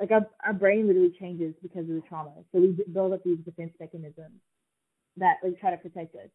[0.00, 2.32] like our our brain literally changes because of the trauma.
[2.52, 4.40] So we build up these defense mechanisms
[5.16, 6.28] that like try to protect us,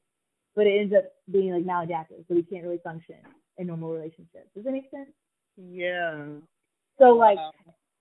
[0.56, 3.18] but it ends up being like maladaptive, so we can't really function
[3.58, 4.50] in normal relationships.
[4.56, 5.12] Does that make sense?
[5.58, 6.26] Yeah.
[6.98, 7.52] So like, Wow.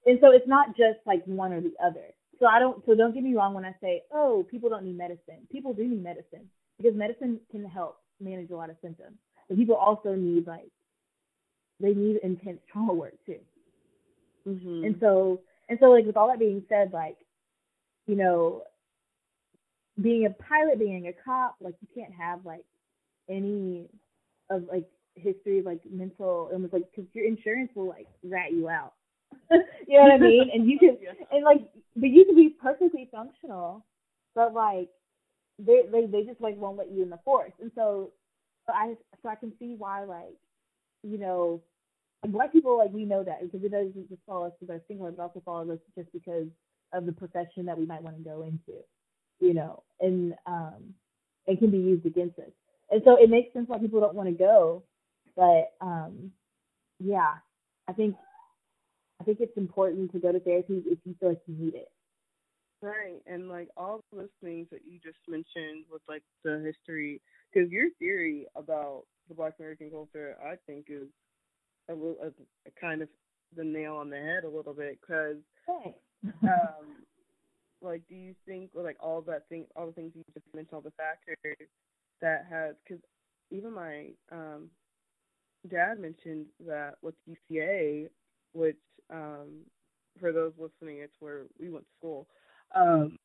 [0.06, 2.14] and so it's not just like one or the other.
[2.40, 2.84] So I don't.
[2.86, 5.46] So don't get me wrong when I say, oh, people don't need medicine.
[5.52, 6.48] People do need medicine
[6.78, 9.16] because medicine can help manage a lot of symptoms.
[9.48, 10.70] But people also need like,
[11.80, 13.40] they need intense trauma work too.
[14.46, 14.86] Mhm.
[14.86, 17.16] And so and so like with all that being said, like,
[18.06, 18.62] you know,
[20.00, 22.64] being a pilot, being a cop, like you can't have like
[23.28, 23.86] any
[24.48, 28.68] of like history of like mental illness, like because your insurance will like rat you
[28.68, 28.94] out.
[29.50, 30.50] you know what I mean?
[30.52, 31.12] And you can Yeah.
[31.32, 31.62] and like
[31.96, 33.84] but you can be perfectly functional,
[34.34, 34.88] but like
[35.58, 37.52] they they they just like won't let you in the force.
[37.60, 38.12] And so
[38.66, 40.36] so I so I can see why like
[41.02, 41.62] you know
[42.22, 44.82] and black people like we know that because it doesn't just follow us because our
[44.88, 46.46] singular, but also follows us just because
[46.92, 48.80] of the profession that we might want to go into,
[49.40, 50.94] you know, and um,
[51.46, 52.50] it can be used against us.
[52.90, 54.82] And so it makes sense why people don't want to go,
[55.36, 56.32] but um,
[56.98, 57.34] yeah,
[57.88, 58.16] I think
[59.20, 61.88] I think it's important to go to therapy if you feel like you need it.
[62.82, 67.20] Right, and like all those things that you just mentioned with like the history,
[67.52, 71.08] because your theory about the Black American culture, I think, is
[71.90, 72.28] a little a,
[72.66, 73.08] a kind of
[73.54, 74.98] the nail on the head a little bit.
[75.00, 75.36] Because,
[76.42, 77.04] um,
[77.82, 80.80] like, do you think like all that thing, all the things you just mentioned, all
[80.80, 81.68] the factors
[82.22, 83.02] that has, because
[83.50, 84.70] even my um
[85.68, 88.08] dad mentioned that with UCA,
[88.52, 88.78] which
[89.12, 89.64] um
[90.18, 92.26] for those listening, it's where we went to school
[92.74, 93.16] um,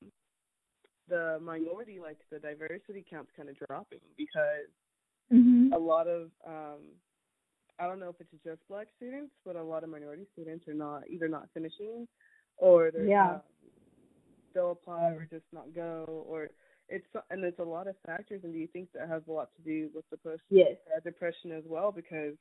[1.07, 4.69] the minority, like the diversity count's kind of dropping because
[5.31, 5.71] mhm.
[5.73, 6.81] a lot of, um,
[7.79, 10.73] I don't know if it's just black students, but a lot of minority students are
[10.73, 12.07] not either not finishing
[12.57, 13.35] or they're Yeah.
[13.35, 13.41] um,
[14.53, 16.49] they'll apply or just not go or
[16.87, 18.41] it's and it's a lot of factors.
[18.43, 20.77] And do you think that has a lot to do with the post Yes.
[21.03, 21.91] depression as well?
[21.91, 22.35] Because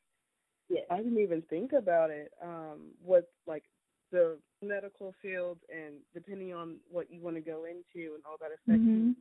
[0.69, 0.87] Yes.
[0.91, 2.33] I didn't even think about it.
[2.43, 3.65] Um, what like
[4.11, 8.51] the medical field and depending on what you want to go into and all that
[8.53, 9.15] affects Mhm.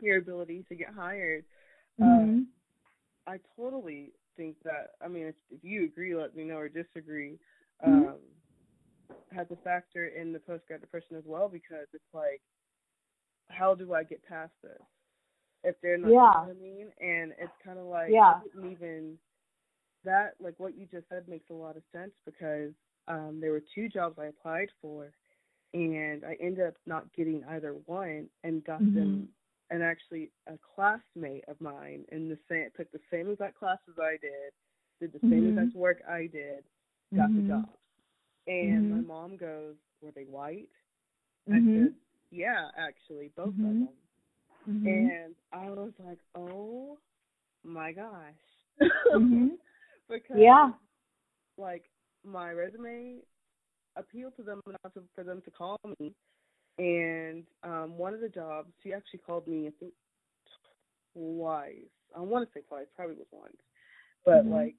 [0.00, 1.44] your ability to get hired.
[1.98, 2.46] Mhm.
[3.26, 4.94] I totally think that.
[5.00, 7.38] I mean, if, if you agree, let me know or disagree.
[7.82, 8.08] Mhm.
[8.14, 8.20] Um,
[9.32, 12.42] has a factor in the post grad depression as well because it's like,
[13.48, 14.80] how do I get past this?
[15.64, 16.40] If they're not, you know Yeah.
[16.46, 18.34] what I mean, and it's kind of like Yeah.
[18.36, 19.18] I didn't even
[20.08, 22.72] that like what you just said makes a lot of sense because
[23.08, 25.12] um there were two jobs I applied for
[25.74, 28.94] and I ended up not getting either one and got Mhm.
[28.94, 29.28] them
[29.70, 34.16] and actually a classmate of mine in the same took the same exact classes I
[34.20, 34.52] did,
[35.00, 35.48] did the same Mhm.
[35.48, 36.64] exact work I did,
[37.16, 37.42] got the Mhm.
[37.42, 37.78] jobs.
[38.46, 39.02] And my Mhm.
[39.02, 40.68] mom goes, Were they white?
[41.52, 41.74] I Mhm.
[41.74, 41.94] said,
[42.30, 43.94] Yeah, actually, both of them.
[44.68, 45.16] Mhm.
[45.16, 46.98] And I was like, Oh
[47.64, 48.80] my gosh.
[50.08, 50.72] Because Yeah.
[51.56, 51.90] like
[52.24, 53.22] my resume
[53.96, 56.14] appealed to them enough to, for them to call me.
[56.78, 59.92] And um one of the jobs she actually called me i think
[61.12, 61.90] twice.
[62.16, 63.56] I want to say twice probably was once.
[64.24, 64.50] But Mhm.
[64.50, 64.76] like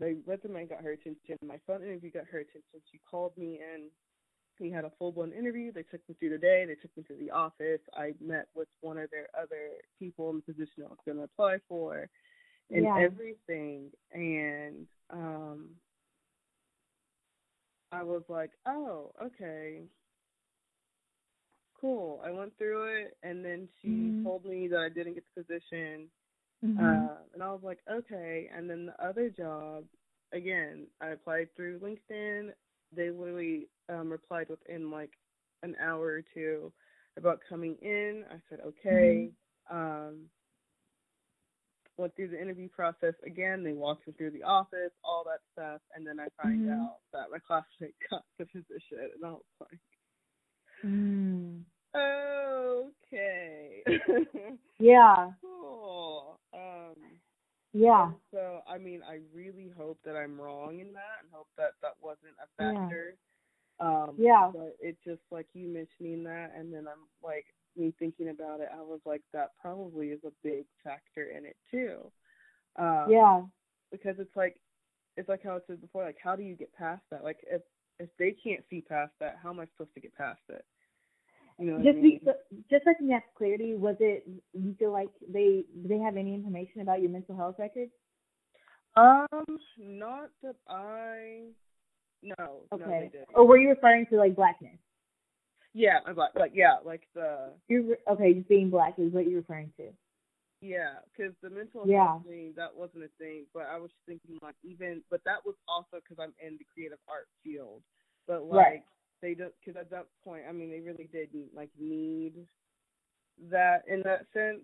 [0.00, 2.80] my resume got her attention my phone interview got her attention.
[2.90, 3.90] She called me and
[4.60, 5.70] we had a full blown interview.
[5.70, 6.64] They took me through the day.
[6.64, 7.80] They took me to the office.
[7.94, 11.24] I met with one of their other people in the position i was going to
[11.24, 12.08] apply for
[12.72, 12.96] and Yeah.
[12.96, 15.70] everything and um
[17.92, 19.84] I was like, "Oh, okay.
[21.80, 24.22] Cool." I went through it and then she Mhm.
[24.22, 26.10] told me that I didn't get the position.
[26.64, 26.76] Mhm.
[26.78, 29.86] Uh and I was like, "Okay." And then the other job,
[30.32, 32.52] again, I applied through LinkedIn.
[32.92, 35.12] They literally um replied within like
[35.62, 36.72] an hour or two
[37.18, 38.24] about coming in.
[38.30, 39.32] I said, "Okay."
[39.70, 40.30] Um
[41.98, 43.64] went through the interview process again.
[43.64, 46.70] They walked me through the office, all that stuff, and then I find Mhm.
[46.70, 49.80] out that my classmate got the position, and I was like,
[50.84, 51.64] Mm.
[51.96, 53.82] okay,
[54.78, 55.32] Yeah.
[55.42, 56.40] cool.
[56.54, 57.20] Um,
[57.72, 58.12] Yeah.
[58.32, 61.94] so I mean, I really hope that I'm wrong in that, and hope that that
[62.02, 62.90] wasn't a Yeah.
[62.90, 63.16] factor.
[63.80, 64.52] Um, Yeah.
[64.52, 67.46] But it's just like you mentioning that, and then I'm like
[67.78, 68.68] me thinking about it.
[68.72, 72.10] I was like, that probably is a big factor in it too.
[72.76, 73.42] Um, yeah.
[73.90, 74.60] because it's like
[75.16, 77.24] it's like how I said before, like how do you get past that?
[77.24, 77.62] Like if
[77.98, 80.64] if they can't see past that, how am I supposed to get past it?
[81.58, 82.20] You know Just I mean?
[82.20, 82.30] be,
[82.70, 86.82] just like that clarity, was it you feel like they do they have any information
[86.82, 87.88] about your mental health record?
[88.96, 91.48] Um, not that I.
[92.22, 93.10] No, no, they Okay.
[93.12, 93.24] did.
[93.34, 94.78] or were you referring to like blackness?
[95.74, 99.26] Yeah, I'm like, like yeah, like the You're re- okay, just being black is what
[99.26, 99.92] you're referring to.
[100.60, 102.08] yeah, because the mental Yeah.
[102.08, 105.54] health thing that wasn't a thing, but I was thinking like even, but that was
[105.68, 107.82] also because I'm in the creative art field,
[108.26, 108.84] but like Right.
[109.22, 112.34] they don't because at that point, I mean, they really didn't like need
[113.50, 114.62] that in that sense,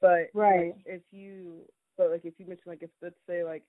[0.00, 0.74] but Right.
[0.74, 1.62] like, if you
[1.96, 3.62] but like if you mention like if let's say like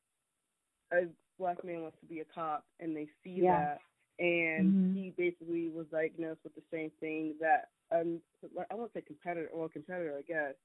[0.94, 1.08] a
[1.40, 3.66] black man wants to be a cop and they see Yeah.
[3.66, 3.82] that
[4.20, 4.94] and Mhm.
[4.94, 8.20] he basically was diagnosed with the same thing that um
[8.70, 10.56] I won't say competitor well competitor I guess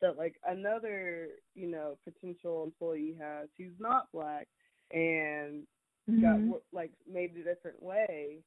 [0.00, 4.48] that like another you know potential employee has who's not black
[4.92, 5.64] and
[6.20, 6.46] got Mhm.
[6.46, 8.42] wo- like made a different way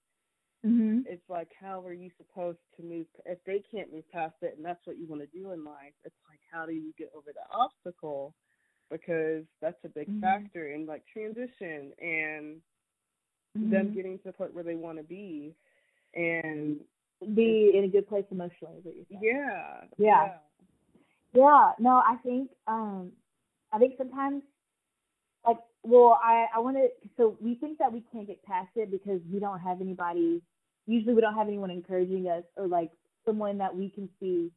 [0.64, 1.06] Mhm.
[1.06, 4.66] it's like how are you supposed to move if they can't move past it and
[4.66, 7.32] that's what you want to do in life it's like how do you get over
[7.34, 8.34] the obstacle
[8.92, 10.52] because that's a big Mhm.
[10.52, 12.62] factor in like transition and
[13.56, 13.94] them Mhm.
[13.96, 15.56] getting to the point where they want to be
[16.14, 16.80] and
[17.36, 19.22] Be in a good place emotionally is what you're saying.
[19.22, 20.38] yeah Yeah.
[21.34, 23.12] Yeah, no, I think um
[23.72, 24.44] I think sometimes
[25.46, 28.92] like well I I want to so we think that we can't get past it
[28.92, 30.42] because we don't have anybody
[30.88, 32.92] usually we don't have anyone encouraging us or like
[33.26, 34.52] someone that we can see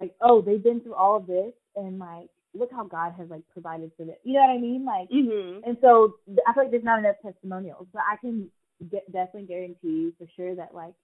[0.00, 3.42] like oh they've been through all of this and like look how God has like
[3.52, 6.14] provided for this you know what I mean like mhm and so
[6.46, 8.50] I feel like there's not enough testimonials but I can
[8.90, 10.94] get, definitely guarantee for sure that like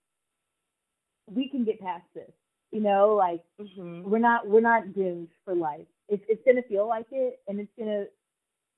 [1.26, 2.30] we can get past this
[2.72, 5.86] you know like mhm we're not we're not doomed for life.
[6.08, 8.04] It's it's gonna feel like it, and it's gonna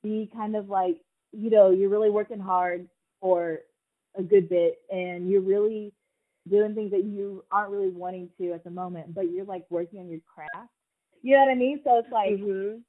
[0.03, 0.97] be kind of like
[1.33, 2.89] you know you're really working hard
[3.21, 3.61] for
[4.17, 5.93] a good bit, and you're really
[6.49, 10.01] doing things that you aren't really wanting to at the moment, but you're like working
[10.01, 10.71] on your craft.
[11.23, 11.81] You know what I mean?
[11.85, 12.81] So it's like mhm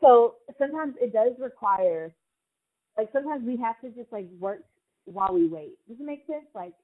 [0.00, 2.12] so sometimes it does require
[2.98, 4.64] like sometimes we have to just like work
[5.04, 5.78] while we wait.
[5.88, 6.46] Does it make sense?
[6.54, 6.74] Like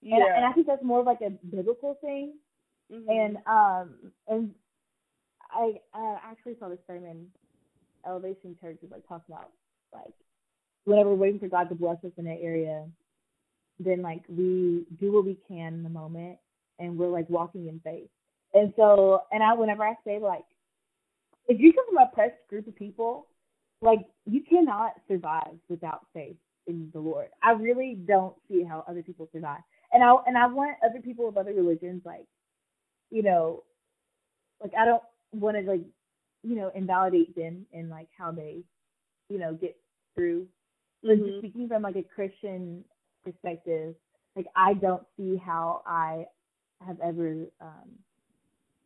[0.00, 2.34] yeah and, and I think that's more of like a biblical thing
[2.92, 3.04] mhm.
[3.08, 4.54] and um and
[5.50, 7.26] I uh, actually saw this sermon
[8.06, 9.50] Elevation Church was like talking about
[9.92, 10.14] like
[10.84, 12.86] whenever we're waiting for God to bless us in that area,
[13.78, 16.38] then like we do what we can in the moment
[16.78, 18.08] and we're like walking in faith.
[18.54, 20.44] And so and I whenever I say like
[21.48, 23.28] if you come from a oppressed group of people,
[23.82, 26.36] like you cannot survive without faith
[26.66, 27.28] in the Lord.
[27.42, 29.60] I really don't see how other people survive.
[29.92, 32.26] And I and I want other people of other religions like
[33.10, 33.64] you know,
[34.62, 35.82] like I don't want to like,
[36.42, 38.62] you know, invalidate them and like how they,
[39.28, 39.76] you know, get
[40.14, 40.46] through.
[41.02, 41.38] But Mhm.
[41.38, 42.84] speaking from like a Christian
[43.24, 43.94] perspective,
[44.36, 46.26] like I don't see how I
[46.86, 47.90] have ever, um,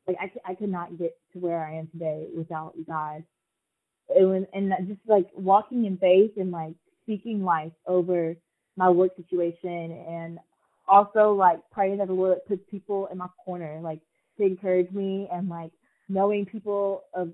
[0.06, 3.24] like I, I could not get to where I am today without God.
[4.14, 8.36] And and that just like walking in faith and like speaking life over
[8.76, 10.38] my work situation and
[10.88, 14.00] also like praying that the Lord puts people in my corner, like
[14.38, 15.72] to encourage me and like
[16.08, 17.32] knowing people of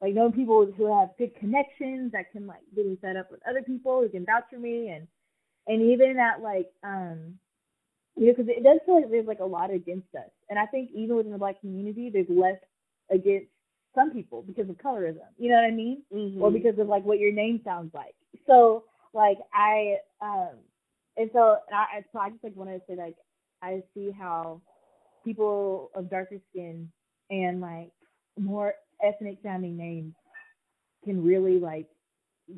[0.00, 3.40] like knowing people who have good connections that can like get me set up with
[3.48, 5.08] other people who can vouch for me and
[5.66, 7.34] and even at like um
[8.16, 10.66] you know because it does feel like there's like a lot against us and I
[10.66, 12.58] think even within the black community there's less
[13.10, 13.46] against
[13.94, 16.40] some people because of colorism you know what I mean Mhm.
[16.40, 18.14] or because of like what your name sounds like.
[18.46, 18.84] So
[19.14, 20.56] like I um
[21.16, 23.16] and so and I so I just like wanted to say like
[23.62, 24.60] I see how
[25.24, 26.90] people of darker skin
[27.30, 27.90] and like
[28.38, 30.14] more ethnic sounding names
[31.04, 31.86] can really like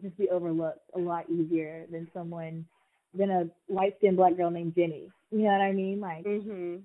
[0.02, 2.64] just be overlooked a lot easier than someone
[3.14, 5.10] than a light skinned black girl named Jenny.
[5.30, 6.00] You know what I mean?
[6.00, 6.82] Like Mhm.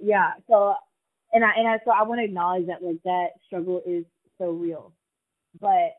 [0.00, 0.74] Yeah so
[1.32, 4.04] and i and i so i want to acknowledge that like that struggle is
[4.38, 4.92] so real
[5.60, 5.96] but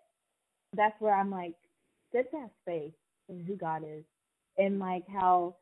[0.76, 1.54] that's where i'm like
[2.10, 2.94] steadfast faith
[3.30, 4.04] in who god is
[4.58, 5.56] and like how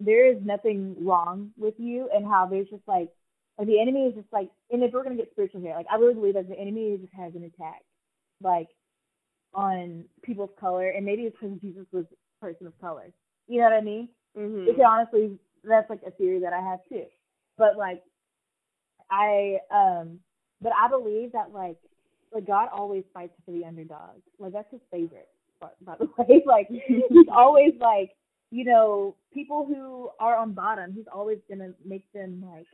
[0.00, 3.10] there is nothing wrong with you and how there's just like
[3.58, 5.96] like the enemy is just like and if we're gonna get spiritual here like i
[5.96, 7.82] really believe that the enemy just has an attack
[8.42, 8.68] like
[9.54, 13.12] on people of color and maybe it's because jesus was a person of color
[13.48, 14.66] you know what i mean Mhm.
[14.66, 17.04] it could honestly that's like a theory that I have too.
[17.62, 18.02] But like
[19.10, 20.18] I um
[20.60, 21.76] but I believe that like
[22.32, 24.20] like God always fights for the underdog.
[24.40, 25.28] Like that's his favorite
[25.60, 26.42] part, by the way.
[26.46, 28.10] Like he's always like
[28.50, 32.66] you know, people who are on bottom, he's always gonna make them like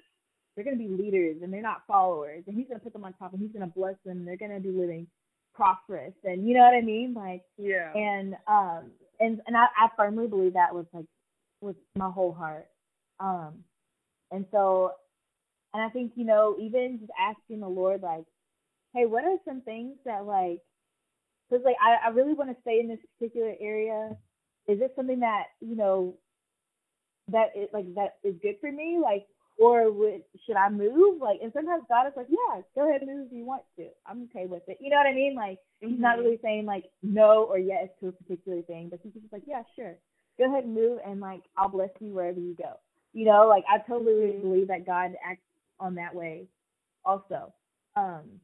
[0.56, 3.32] they're gonna be leaders and they're not followers, and he's gonna put them on top
[3.34, 4.18] and he's gonna bless them.
[4.18, 5.06] And they're gonna be living
[5.54, 7.92] prosperous, and you know what I mean, like Yeah.
[7.94, 11.06] and um and and I, I firmly believe that was like
[11.60, 12.68] with my whole heart
[13.20, 13.64] um
[14.32, 14.92] and so
[15.74, 18.24] and i think you know even just asking the lord like
[18.94, 20.60] hey what are some things that like
[21.48, 24.16] because like I, I really want to stay in this particular area.
[24.66, 26.14] Is this something that you know
[27.30, 28.98] that is like that is good for me?
[29.02, 29.26] Like
[29.58, 31.20] or would should i move?
[31.20, 33.88] Like and sometimes god is like yeah go ahead and move if you want to.
[34.06, 34.78] I'm okay with it.
[34.80, 35.34] You know what i mean?
[35.34, 36.24] Like he's not Mhm.
[36.24, 39.62] really saying like no or yes to a particular thing, but he's just like, yeah,
[39.76, 39.96] sure,
[40.38, 42.78] go ahead and move, and like I'll bless you wherever you go.
[43.18, 44.42] You know, like I totally Mhm.
[44.42, 45.42] believe that God acts
[45.80, 46.48] on that way,
[47.04, 47.52] also.
[47.96, 48.40] Um,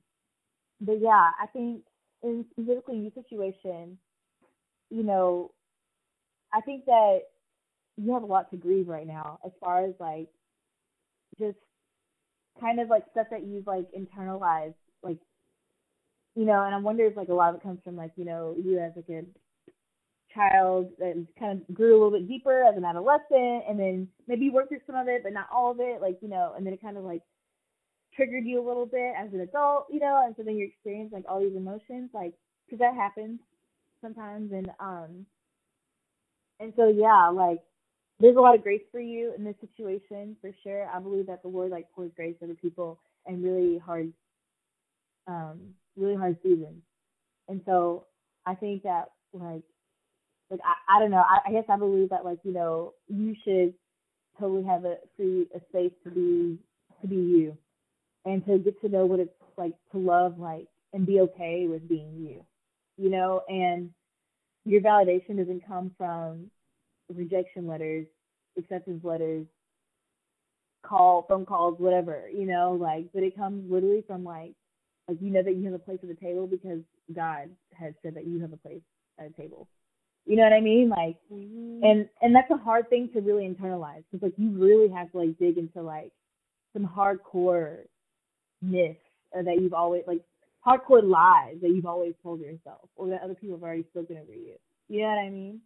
[0.80, 1.84] but yeah, I think
[2.22, 3.98] in specifically your situation,
[4.90, 5.52] you know,
[6.52, 7.20] I think that
[7.96, 10.28] you have a lot to grieve right now as far as like
[11.38, 11.58] just
[12.60, 15.18] kind of like stuff that you've like internalized, like
[16.36, 18.24] you know, and I wonder if like a lot of it comes from like, you
[18.24, 19.24] know, you as like a
[20.34, 24.50] child that kind of grew a little bit deeper as an adolescent and then maybe
[24.50, 26.72] worked through some of it but not all of it, like, you know, and then
[26.72, 27.22] it kind of like
[28.14, 31.12] triggered you a little bit as an adult, you know, and so then you experience
[31.12, 32.34] like all these emotions, like,
[32.66, 33.40] because that happens
[34.00, 35.26] sometimes and um
[36.60, 37.60] and so yeah, like
[38.20, 40.88] there's a lot of grace for you in this situation for sure.
[40.88, 44.12] I believe that the Lord like pours grace over people and really hard
[45.26, 45.60] um
[45.96, 46.82] really hard seasons.
[47.48, 48.06] And so
[48.46, 49.62] I think that like
[50.50, 53.34] like I, I don't know, I, I guess I believe that like, you know, you
[53.44, 53.74] should
[54.38, 56.58] totally have a free a space to be
[57.00, 57.56] to be you
[58.24, 61.88] and to get to know what it's like to love like and be okay with
[61.88, 62.44] being you.
[62.96, 63.90] You know, and
[64.64, 66.50] your validation doesn't come from
[67.12, 68.06] rejection letters,
[68.56, 69.46] acceptance letters,
[70.84, 74.52] call, phone calls, whatever, you know, like, but it comes literally from like,
[75.08, 76.80] like you know that you have a place at the table because
[77.14, 78.80] God has said that you have a place
[79.18, 79.68] at a table.
[80.26, 80.88] You know what I mean?
[80.88, 81.80] Like, Mhm.
[81.84, 85.18] and and that's a hard thing to really internalize because like you really have to
[85.18, 86.12] like dig into like
[86.72, 87.84] some hardcore
[88.62, 88.98] myths
[89.34, 90.22] that you've always like
[90.66, 94.32] hardcore lies that you've always told yourself or that other people have already spoken over
[94.32, 94.54] you.
[94.88, 95.60] You know what I mean?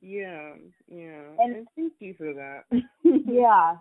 [0.00, 0.54] yeah,
[0.86, 1.22] yeah.
[1.40, 2.64] And- And, thank you for that.
[3.02, 3.76] yeah.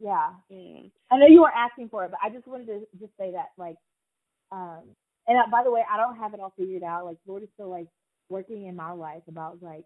[0.00, 0.32] Yeah.
[0.48, 0.80] Yeah.
[1.10, 3.50] I know you weren't asking for it, but I just wanted to just say that,
[3.56, 3.76] like,
[4.50, 4.82] um,
[5.28, 7.04] and uh, by the way, I don't have it all figured out.
[7.04, 7.86] Like, Lord is still like
[8.28, 9.84] working in my life about like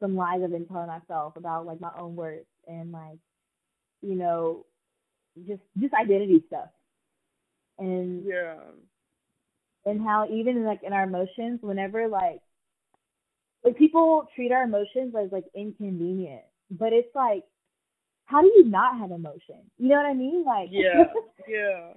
[0.00, 3.18] some lies I've been telling myself about like my own worth and like,
[4.02, 4.66] you know,
[5.46, 6.68] just just identity stuff,
[7.78, 8.54] and Yeah.
[9.84, 12.40] and how even like in our emotions, whenever like
[13.64, 17.44] like people treat our emotions as like inconvenient, but it's like,
[18.26, 19.70] how do you not have emotion?
[19.78, 20.44] You know what I mean?
[20.44, 21.04] Like, Yeah.
[21.48, 21.92] Yeah.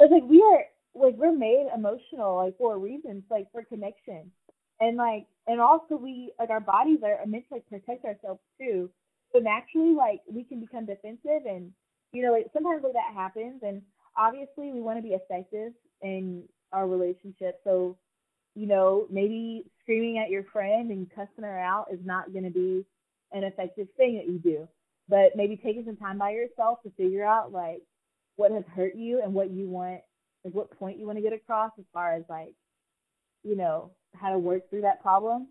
[0.00, 0.64] it's like we are
[0.94, 4.30] like we're made emotional like for reasons like for connection
[4.80, 8.90] and like and also we like our bodies are meant to like protect ourselves too.
[9.32, 11.72] So naturally like we can become defensive and
[12.12, 13.82] you know like sometimes like that happens and
[14.16, 15.72] obviously we want to be effective
[16.02, 17.60] in our relationship.
[17.64, 17.96] So
[18.54, 22.50] you know maybe screaming at your friend and cussing her out is not going to
[22.50, 22.84] be
[23.32, 24.68] an effective thing that you do.
[25.08, 27.82] But maybe taking some time by yourself to figure out like
[28.36, 30.00] what has hurt you and what you want
[30.44, 32.54] like what point you want to get across as far as like
[33.42, 35.48] you know how to work through that problem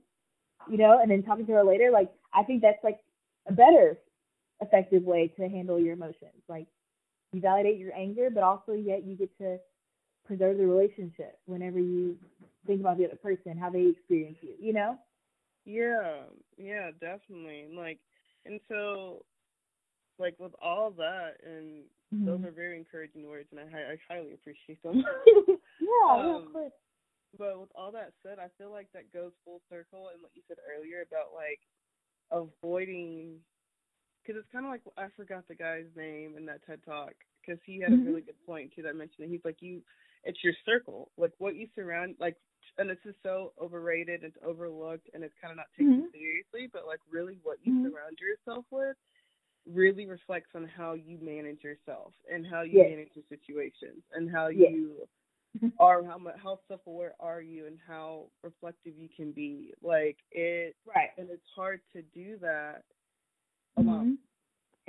[0.70, 3.00] you know and then talking to her later like i think that's like
[3.48, 3.98] a better
[4.62, 6.68] effective way to handle your emotions like
[7.32, 9.58] you validate your anger but also yet you get to
[10.26, 12.16] preserve the relationship whenever you
[12.66, 14.98] think about the other person how they experience you you know
[15.66, 16.24] Yeah,
[16.58, 17.68] yeah, definitely.
[17.76, 18.00] Like,
[18.46, 19.26] and so,
[20.20, 21.84] like with all that, and
[22.26, 22.44] those Mhm.
[22.44, 25.04] are very encouraging words, and I, I highly appreciate them.
[25.80, 26.72] yeah yeah um, of course
[27.38, 30.42] but with all that said, I feel like that goes full circle in what you
[30.48, 31.60] said earlier about like
[32.32, 33.40] avoiding,
[34.22, 37.60] because it's kind of like I forgot the guy's name in that TED talk, because
[37.66, 39.30] he had a really good point too that mentioned it.
[39.32, 39.82] He's like you,
[40.24, 42.36] it's your circle, like what you surround, like,
[42.78, 46.12] and this is so overrated, it's overlooked, and it's kind of not taken Mhm.
[46.12, 47.92] seriously, but like really what you Mhm.
[47.92, 48.98] surround yourself with
[49.66, 52.88] really reflects on how you manage yourself and how you Yes.
[52.90, 54.72] manage your situations and how Yes.
[54.72, 55.08] you
[55.80, 59.74] are how much how self aware are you and how reflective you can be.
[59.82, 62.84] Like it right and it's hard to do that
[63.78, 64.18] alone.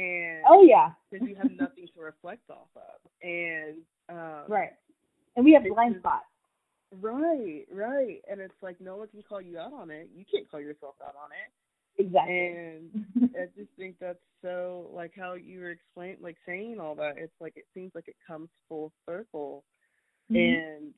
[0.01, 0.05] Mhm.
[0.05, 3.11] And oh yeah because you have nothing to reflect off of.
[3.23, 3.79] And
[4.09, 4.73] um right
[5.37, 6.25] and we have blind spots
[7.01, 8.21] Right, right.
[8.31, 10.09] And it's like no one can call you out on it.
[10.15, 12.03] You can't call yourself out on it.
[12.03, 16.95] exactly And I just think that's so like how you were explaining, like saying all
[16.95, 19.65] that, it's like it seems like it comes full circle.
[20.31, 20.62] Mhm.
[20.62, 20.95] And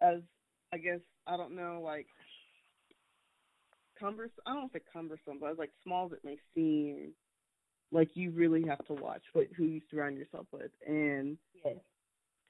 [0.00, 0.20] as
[0.72, 2.06] I guess I don't know, like
[3.98, 7.12] cumbersome I don't say cumbersome, but as like small as it may seem,
[7.92, 11.76] like you really have to watch what who you surround yourself with and yes.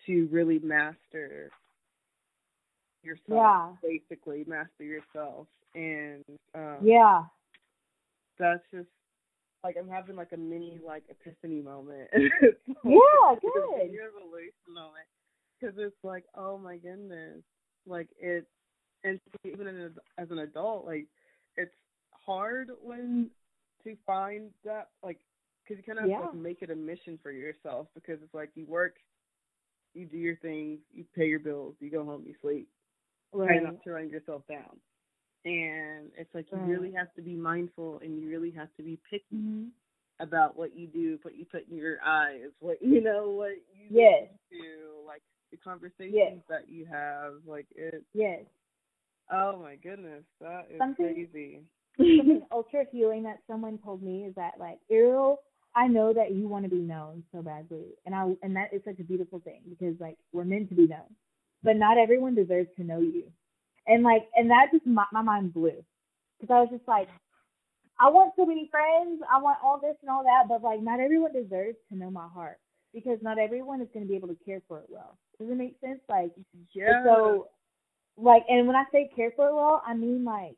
[0.07, 1.51] to really master
[3.03, 3.72] yourself Yeah.
[3.83, 6.22] basically master yourself and
[6.55, 7.24] um Yeah.
[8.39, 8.89] that's just
[9.64, 12.09] like I'm having like a mini like epiphany moment.
[12.14, 12.20] Yeah,
[13.33, 13.76] It's a good.
[13.76, 15.07] mini revelation moment
[15.63, 17.43] because it's like oh my goodness,
[17.87, 18.47] like it,
[19.05, 21.07] and even as, as an adult, like
[21.57, 21.75] it's
[22.13, 23.31] hard when
[23.85, 25.21] to find that like
[25.65, 26.27] because you kind of have to Yeah.
[26.27, 28.97] like, make it a mission for yourself because it's like you work,
[29.95, 32.69] you do your things, you pay your bills, you go home, you sleep,
[33.45, 33.63] try Right.
[33.63, 34.79] not to run yourself down.
[35.45, 36.67] And it's like you Right.
[36.67, 39.69] really have to be mindful and you really have to be picky hmm
[40.21, 43.91] about what you do, what you put in your eyes, what you know, what you
[43.91, 44.29] Yes.
[44.51, 46.34] do, like the conversations Yes.
[46.48, 48.03] that you have, like it.
[48.14, 48.40] Yes.
[49.30, 51.61] Oh my goodness, that is Something- crazy.
[51.98, 55.40] Something ultra healing that someone told me is that like Ariel,
[55.76, 58.82] I know that you want to be known so badly, and I and that is
[58.84, 61.14] such a beautiful thing because like we're meant to be known,
[61.62, 63.24] but not everyone deserves to know you,
[63.86, 65.84] and like and that just my, my mind blew
[66.40, 67.09] because I was just like,
[68.00, 70.98] I want so many friends, I want all this and all that, but like not
[70.98, 72.59] everyone deserves to know my heart
[72.95, 75.18] because not everyone is going to be able to care for it well.
[75.38, 76.01] Does it make sense?
[76.09, 76.32] Like
[76.74, 77.03] Yeah.
[77.05, 77.49] so,
[78.16, 80.57] like, and when I say care for it well, I mean like,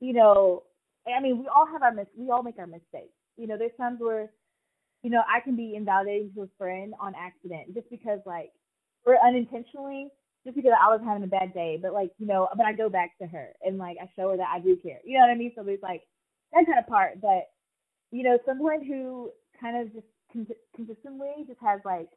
[0.00, 0.64] you know,
[1.06, 3.14] I mean we all have our mis, we all make our mistakes.
[3.36, 4.30] You know, there's times where,
[5.02, 8.52] you know, I can be invalidating to a friend on accident just because like,
[9.06, 10.08] or unintentionally,
[10.44, 11.78] just because I was having a bad day.
[11.80, 14.36] But like, you know, but I go back to her and like I show her
[14.36, 15.00] that I do care.
[15.04, 15.52] You know what I mean?
[15.56, 16.02] So there's like
[16.52, 17.20] that kind of part.
[17.20, 17.50] But
[18.10, 22.10] you know, someone who kind of just con- consistently just has like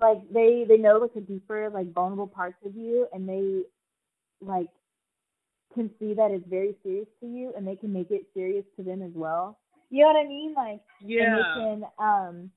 [0.00, 3.62] like they they know like the deeper like vulnerable parts of you and they
[4.40, 4.68] like
[5.74, 8.82] can see that it's very serious to you and they can make it serious to
[8.82, 9.58] them as well
[9.90, 11.24] you know what i mean like yeah.
[11.24, 12.50] and they can um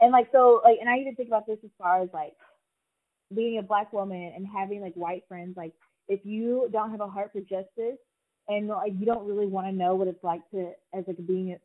[0.00, 2.34] and like so like and i even think about this as far as like
[3.34, 5.72] being a black woman and having like white friends like
[6.08, 7.98] if you don't have a heart for justice
[8.48, 11.52] and like you don't really want to know what it's like to as like being
[11.52, 11.56] a,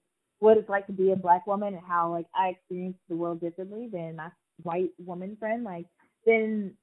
[0.41, 3.39] what it's like to be a black woman and how like I experience the world
[3.39, 4.29] differently than my
[4.63, 5.85] white woman friend, like
[6.25, 6.73] then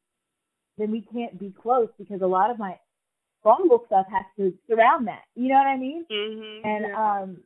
[0.78, 2.78] then we can't be close because a lot of my
[3.42, 5.22] vulnerable stuff has to surround that.
[5.34, 6.06] You know what I mean?
[6.08, 6.60] Mhm.
[6.64, 7.20] And yeah.
[7.22, 7.42] um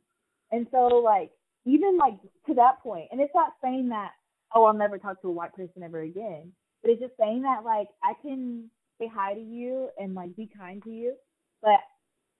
[0.51, 1.31] and so like
[1.65, 4.11] even like to that point, and it's not saying that
[4.53, 6.53] oh I'll never talk to a white person ever again,
[6.83, 10.47] but it's just saying that like I can say hi to you and like be
[10.55, 11.15] kind to you,
[11.63, 11.79] but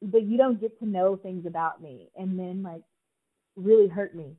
[0.03, 2.84] but you don't get to know things about me and then like
[3.55, 4.35] really hurt me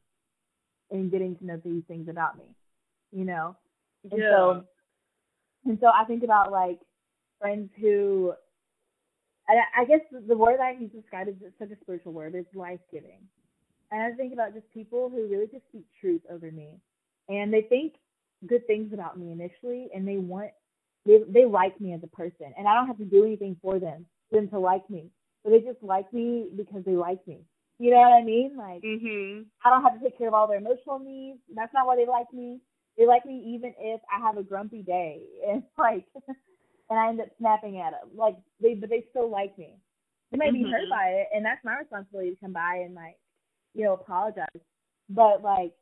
[0.90, 2.44] in getting to know these things about me,
[3.12, 3.56] you know?
[4.10, 4.30] And yeah.
[4.30, 4.64] so
[5.66, 6.80] and so I think about like
[7.40, 8.32] friends who
[9.48, 12.34] I I guess the word I use to describe is such a spiritual word.
[12.34, 13.20] It's life giving.
[13.90, 16.80] And I think about just people who really just speak truth over me.
[17.28, 17.94] And they think
[18.46, 20.50] good things about me initially and they want
[21.06, 22.52] they they like me as a person.
[22.58, 25.10] And I don't have to do anything for them for them to like me.
[25.42, 27.40] But they just like me because they like me.
[27.78, 28.56] You know what I mean?
[28.56, 29.46] Like mhm.
[29.64, 31.38] I don't have to take care of all their emotional needs.
[31.54, 32.60] That's not why they like me.
[32.96, 36.04] They like me even if I have a grumpy day and like,
[36.90, 38.10] and I end up snapping at them.
[38.16, 39.76] Like they, but they still like me.
[40.30, 40.90] They might be hurt Mhm.
[40.90, 43.18] by it, and that's my responsibility to come by and like,
[43.74, 44.46] you know, apologize.
[45.08, 45.72] But like,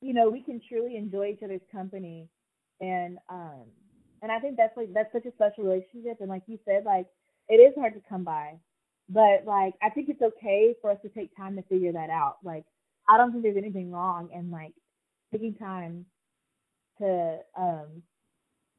[0.00, 2.28] you know, we can truly enjoy each other's company,
[2.80, 3.62] and um,
[4.22, 6.18] and I think that's like that's such a special relationship.
[6.20, 7.06] And like you said, like
[7.48, 8.54] it is hard to come by,
[9.08, 12.36] but like I think it's okay for us to take time to figure that out.
[12.44, 12.64] Like
[13.08, 14.72] I don't think there's anything wrong in like
[15.30, 16.06] taking time
[16.98, 18.02] to um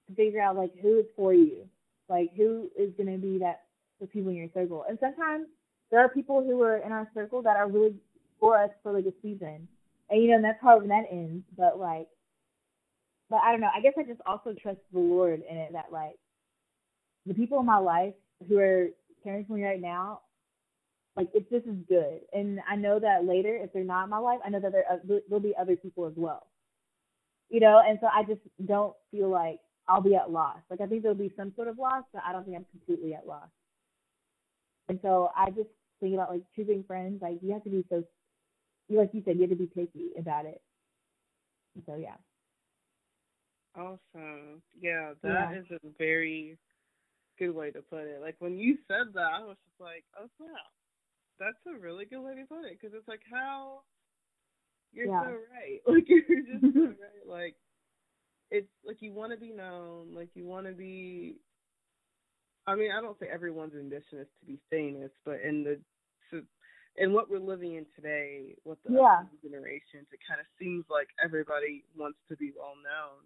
[0.08, 1.68] to figure out like who is for you,
[2.10, 3.62] like who is gonna be that
[4.00, 4.86] the people in your circle.
[4.88, 5.48] And sometimes
[5.92, 7.96] there are people who are in our circle that are really
[8.40, 9.68] for us for like a season,
[10.10, 11.44] and you know and that's hard when that ends.
[11.58, 12.08] But like,
[13.30, 13.70] but I don't know.
[13.74, 16.16] I guess I just also trust the Lord in it that like
[17.26, 18.14] the people in my life
[18.48, 18.88] who are
[19.24, 20.22] caring for me right now
[21.16, 24.18] like if this is good and i know that later if they're not in my
[24.18, 24.98] life i know that there uh,
[25.30, 26.48] there'll be other people as well.
[27.50, 30.60] You know and so i just don't feel like i'll be at loss.
[30.70, 33.14] Like i think there'll be some sort of loss but i don't think i'm completely
[33.14, 33.50] at loss.
[34.90, 35.70] And so i just
[36.00, 38.04] think about like choosing friends like you have to be so
[38.90, 40.62] you like you said you have to be picky about it.
[41.76, 42.16] And so yeah.
[43.76, 44.62] Awesome.
[44.80, 45.60] Yeah, that Yeah.
[45.60, 46.58] is a very
[47.46, 48.22] good way to put it.
[48.22, 50.72] Like when you said that, I was just like, oh snap.
[51.40, 53.82] That's a really good way to put it because it's like how
[54.94, 55.22] You're Yeah.
[55.22, 55.82] so right.
[55.88, 57.28] Like you're just so right.
[57.28, 57.56] Like
[58.52, 60.14] it's like you want to be known.
[60.14, 61.38] Like you want to be.
[62.66, 65.80] I mean, I don't say everyone's ambition is to be famous, but in the
[66.98, 69.24] in what we're living in today, with the Yeah.
[69.42, 73.26] generations, it kind of seems like everybody wants to be well known,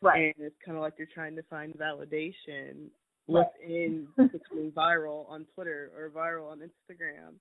[0.00, 0.32] Right.
[0.36, 2.88] and it's kind of like you're trying to find validation
[3.28, 3.46] Right.
[3.60, 7.34] within between viral on Twitter or viral on Instagram.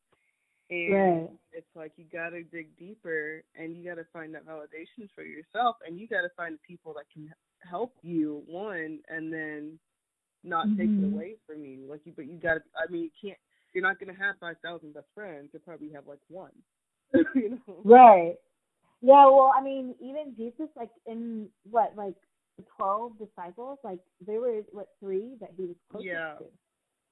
[0.69, 1.29] And Right.
[1.51, 5.99] it's like you gotta dig deeper and you gotta find that validation for yourself and
[5.99, 9.79] you gotta find the people that can help you one and then
[10.43, 11.13] not take it Mhm.
[11.13, 11.87] away from you.
[11.87, 13.39] Like you but you gotta I mean you can't
[13.73, 16.53] you're not gonna have five thousand best friends, you'll probably have like one.
[17.35, 17.81] you know?
[17.83, 18.37] Right.
[19.01, 22.15] Yeah, well, I mean, even Jesus, like in what, like
[22.77, 26.35] twelve disciples, like there were what three that he was closest Yeah.
[26.37, 26.45] to,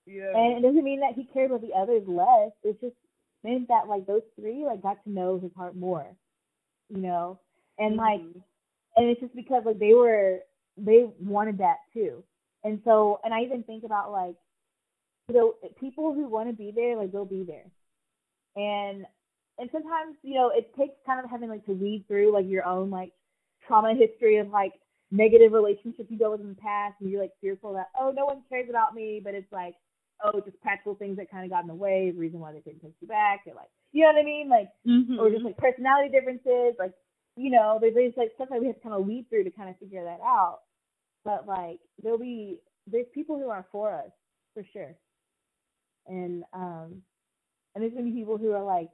[0.06, 0.38] Yeah.
[0.38, 2.52] and it doesn't mean that he cared about the others less.
[2.64, 2.96] It's just
[3.44, 6.08] meant that like those three like got to know his heart more,
[6.90, 7.40] you know,
[7.78, 8.44] and like, Mhm.
[8.96, 10.44] and it's just because like they were
[10.78, 12.24] they wanted that too,
[12.64, 14.36] and so and I even think about like,
[15.28, 17.70] you know, people who want to be there, like they'll be there,
[18.56, 19.06] and
[19.60, 22.66] and sometimes you know it takes kind of having like to weed through like your
[22.66, 23.12] own like
[23.66, 24.74] trauma history of like
[25.12, 28.26] negative relationships you dealt with in the past and you're like fearful that oh no
[28.26, 29.76] one cares about me but it's like
[30.24, 32.60] oh just practical things that kind of got in the way the reason why they
[32.60, 34.50] couldn't text you back or like you know what I mean?
[34.50, 35.18] Like Mhm.
[35.20, 36.94] or just like personality differences like
[37.38, 39.52] you know there's, there's like stuff that we have to kind of weed through to
[39.52, 40.60] kind of figure that out.
[41.24, 44.12] But like there'll be there's people who are for us
[44.54, 44.94] for sure.
[46.08, 47.02] And um
[47.76, 48.90] and there's gonna be people who are like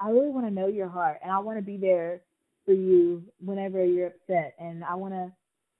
[0.00, 2.20] I really want to know your heart and I want to be there
[2.66, 5.32] for you whenever you're upset and I want to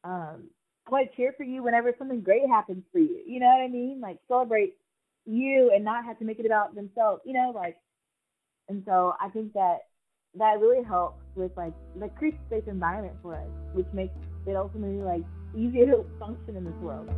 [0.06, 0.50] um
[0.86, 3.20] I want to cheer for you whenever something great happens for you.
[3.26, 4.00] You know what I mean?
[4.00, 4.74] Like celebrate
[5.24, 7.22] you and not have to make it about themselves.
[7.24, 7.76] You know, like
[8.68, 9.78] and so I think that
[10.38, 14.14] that really helps with like that creates a safe environment for us, which makes
[14.46, 15.22] it ultimately like
[15.56, 17.10] easier to function in this world.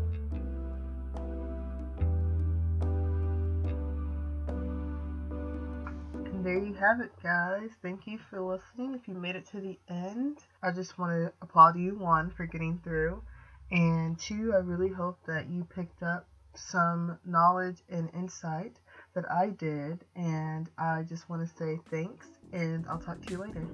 [6.49, 7.69] There you have it, guys.
[7.83, 8.95] Thank you for listening.
[8.95, 12.47] If you made it to the end, I just want to applaud you, one, for
[12.47, 13.21] getting through.
[13.71, 18.79] And two, I really hope that you picked up some knowledge and insight
[19.15, 20.07] that I did.
[20.17, 23.67] And I just want to say thanks, and I'll talk to you later.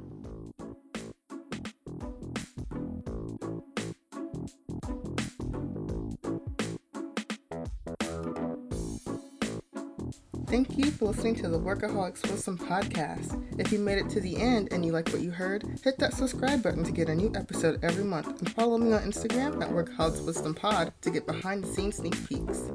[10.54, 13.44] Thank you for listening to the Workaholics Wisdom podcast.
[13.58, 16.14] If you made it to the end and you like what you heard, hit that
[16.14, 19.70] subscribe button to get a new episode every month and follow me on Instagram at
[19.70, 22.70] Workaholics Wisdom Pod to get behind the scenes sneak peeks.